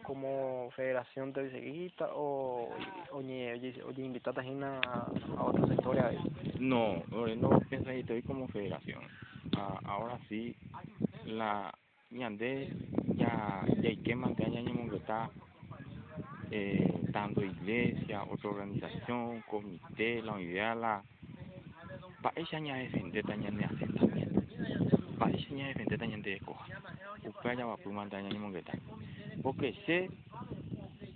como 0.04 0.70
federación 0.76 1.32
de 1.34 1.44
bicicleta 1.44 2.10
o 2.14 2.70
oye 3.12 3.54
oye 3.54 3.84
oye 3.84 4.04
invitada 4.04 4.42
a, 4.42 5.08
a 5.38 5.44
otros 5.44 5.70
sectores 5.70 6.20
no 6.60 7.04
no 7.10 7.60
pienso 7.70 7.90
que 7.90 8.00
estoy 8.00 8.22
como 8.24 8.48
federación. 8.48 9.02
Ah, 9.56 9.80
ahora 9.86 10.20
sí 10.30 10.56
la 11.26 11.74
ya 13.16 13.64
ya 13.82 13.92
que 14.04 14.16
manteña 14.16 14.62
ñi 14.62 14.74
mun 14.74 14.94
está 14.96 15.30
eh, 16.52 17.02
tanto 17.12 17.44
iglesia, 17.44 18.24
otra 18.24 18.50
organización, 18.50 19.42
comité, 19.50 20.22
la 20.22 20.34
unidad, 20.34 20.80
la 20.80 21.04
también 25.98 26.22
de 26.22 26.40
coja 26.40 26.66
upaya 27.26 27.60
ya 27.60 27.66
va 27.66 27.78
por 27.78 27.94
mandar 27.94 28.22
ya 28.24 28.30
ni 28.30 28.40
mongueta 28.40 28.74
porque 29.42 29.74
sé 29.86 30.10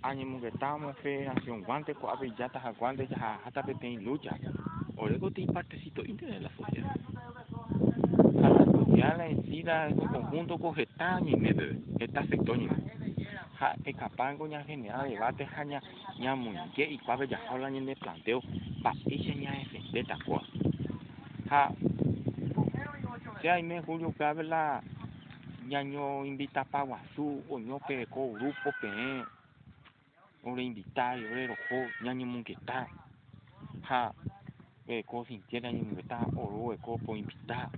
año 0.02 0.26
mongueta 0.26 0.76
mo 0.76 0.92
fe 0.94 1.28
acción 1.28 1.62
guante 1.62 1.94
ko 1.94 2.10
abe 2.10 2.32
ya 2.36 2.48
ta 2.48 2.72
guante 2.78 3.06
ya 3.08 3.40
hasta 3.44 3.62
pe 3.62 3.74
ten 3.74 4.04
lucha 4.04 4.36
o 4.96 5.08
luego 5.08 5.30
te 5.30 5.46
partecito 5.46 6.04
interés 6.04 6.34
de 6.34 6.40
la 6.40 6.50
sociedad 6.56 6.96
la 8.34 8.64
sociedad 8.64 9.26
en 9.26 9.42
sí 9.44 9.62
la 9.62 9.88
en 9.88 9.96
conjunto 9.96 10.58
con 10.58 10.78
esta 10.78 11.20
ni 11.20 11.34
me 11.36 11.54
esta 11.98 12.26
sector 12.26 12.58
ni 12.58 12.68
ha 13.60 13.76
e 13.84 13.92
capaz 13.94 14.36
con 14.36 14.50
ya 14.50 14.64
general 14.64 15.08
debate 15.08 15.44
ha 15.44 15.64
ya 15.64 15.80
ya 16.18 16.34
muy 16.34 16.58
que 16.74 16.84
y 16.90 16.98
pa 16.98 17.24
ya 17.24 17.38
habla 17.48 17.70
ni 17.70 17.80
de 17.80 17.96
planteo 17.96 18.42
defender 18.82 20.06
ta 21.52 21.68
cosa 22.54 22.78
ha 22.88 23.40
si 23.42 23.48
hay 23.48 23.62
me 23.62 23.82
julio 23.82 24.14
habla 24.18 24.80
ñaño 25.68 26.24
invita 26.24 26.64
pa 26.64 26.80
guasu 26.82 27.44
o 27.50 27.58
ño 27.58 27.76
pe 27.86 28.06
ko 28.06 28.32
grupo 28.32 28.68
pe 28.80 28.88
ore 30.48 30.62
invitar 30.62 31.18
ore 31.30 31.48
rojo 31.52 31.78
ñaño 32.04 32.24
mungueta 32.32 32.88
ha 33.88 34.12
e 34.88 35.02
ko 35.04 35.24
sintiera 35.28 35.68
ñaño 35.70 35.84
mungueta 35.84 36.18
oro 36.42 36.72
e 36.72 36.78
ko 36.80 36.96
po 37.04 37.16
invitar. 37.16 37.68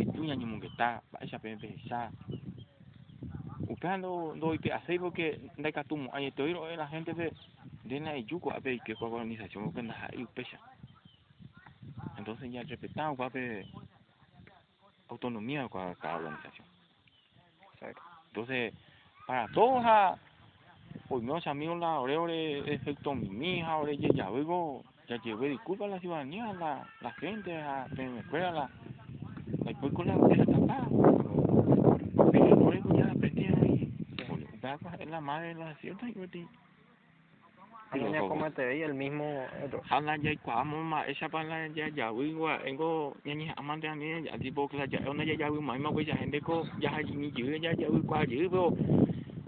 E 0.00 0.02
tu 0.12 0.24
ñaño 0.24 0.46
mungueta 0.48 1.02
pa 1.12 1.18
esa 1.20 1.38
pe 1.38 1.56
pe 1.60 1.68
esa 1.84 2.08
upando 3.68 4.32
do 4.40 4.54
ipe 4.56 4.72
así 4.72 4.98
porque 4.98 5.26
de 5.58 5.70
catumo 5.72 6.08
te 6.34 6.42
oír 6.42 6.56
la 6.78 6.88
gente 6.88 7.12
de 7.12 7.26
de 7.84 8.00
la 8.00 8.16
yuko 8.16 8.48
a 8.52 8.58
ver 8.58 8.80
qué 8.84 8.94
organización 8.98 9.70
que 9.72 9.80
anda 9.80 9.96
ahí 10.08 10.24
pecha 10.34 10.58
entonces 12.30 12.52
ya 12.52 12.62
respetamos 12.62 13.18
va 13.18 13.26
a 13.26 13.30
autonomía 15.08 15.68
con 15.68 15.94
cada 15.96 16.16
organización. 16.16 16.66
Entonces, 18.28 18.72
para 19.26 19.48
todos, 19.48 19.84
pues 21.08 21.24
no 21.24 21.38
amigos 21.44 21.80
la 21.80 21.98
ore 21.98 22.72
efecto 22.72 23.14
mi 23.14 23.58
hija, 23.58 23.76
ore 23.76 23.96
ya 23.96 24.30
luego 24.30 24.84
ya 25.08 25.20
llevé 25.22 25.48
disculpa 25.48 25.86
a 25.86 25.88
la 25.88 25.98
ciudadanía, 25.98 26.52
la, 26.52 26.86
la 27.00 27.12
gente, 27.14 27.56
a 27.56 27.88
la 27.88 28.20
escuela, 28.20 28.52
la, 28.52 28.70
después 29.64 29.92
con 29.92 30.06
la 30.06 30.14
de 30.14 30.46
tapar. 30.46 30.88
Pero 32.30 32.64
ore 32.64 32.82
ya 32.94 33.10
aprendí 33.10 33.46
ahí. 33.46 33.92
La 35.08 35.20
madre 35.20 35.48
de 35.48 35.54
la 35.54 35.74
cierta 35.76 36.08
y 36.08 36.12
Aña 36.12 36.48
te 38.54 38.78
y 38.78 38.82
el 38.82 38.94
mismo 38.94 39.44
hala 39.88 40.16
ya 40.16 40.30
esa 41.06 41.28
ya 41.74 41.88
ya 41.88 42.10
engo 42.64 43.16
nyani 43.24 43.50
ani 43.56 43.82
ya 44.26 44.36
la 44.78 44.84
ya 44.86 45.10
ona 45.10 45.24
ya 45.24 45.34
ya 45.34 45.50
wi 45.50 45.60
mai 45.60 45.78
ma 45.78 45.90
wi 45.90 46.04
ya 46.06 46.14
gente 46.14 46.40
ko 46.40 46.66
ya 46.78 46.90
ha 46.90 47.02
ni 47.02 47.32
ya 47.62 47.72
ya 47.78 47.88
wi 47.90 48.00
kwa 48.02 48.26
ju 48.26 48.48
bo 48.48 48.76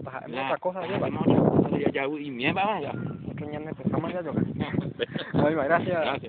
otra 0.03 0.57
cosa 0.59 0.81
ya 0.85 0.99
ya 0.99 1.89
ya 1.93 2.07
wi 2.07 2.29
va 2.51 2.79
ya 2.81 2.91
otro 3.35 3.73
pues 3.75 3.91
vamos 3.91 4.13
ya 4.13 4.21
yo. 4.21 4.33
Gracias 5.33 6.23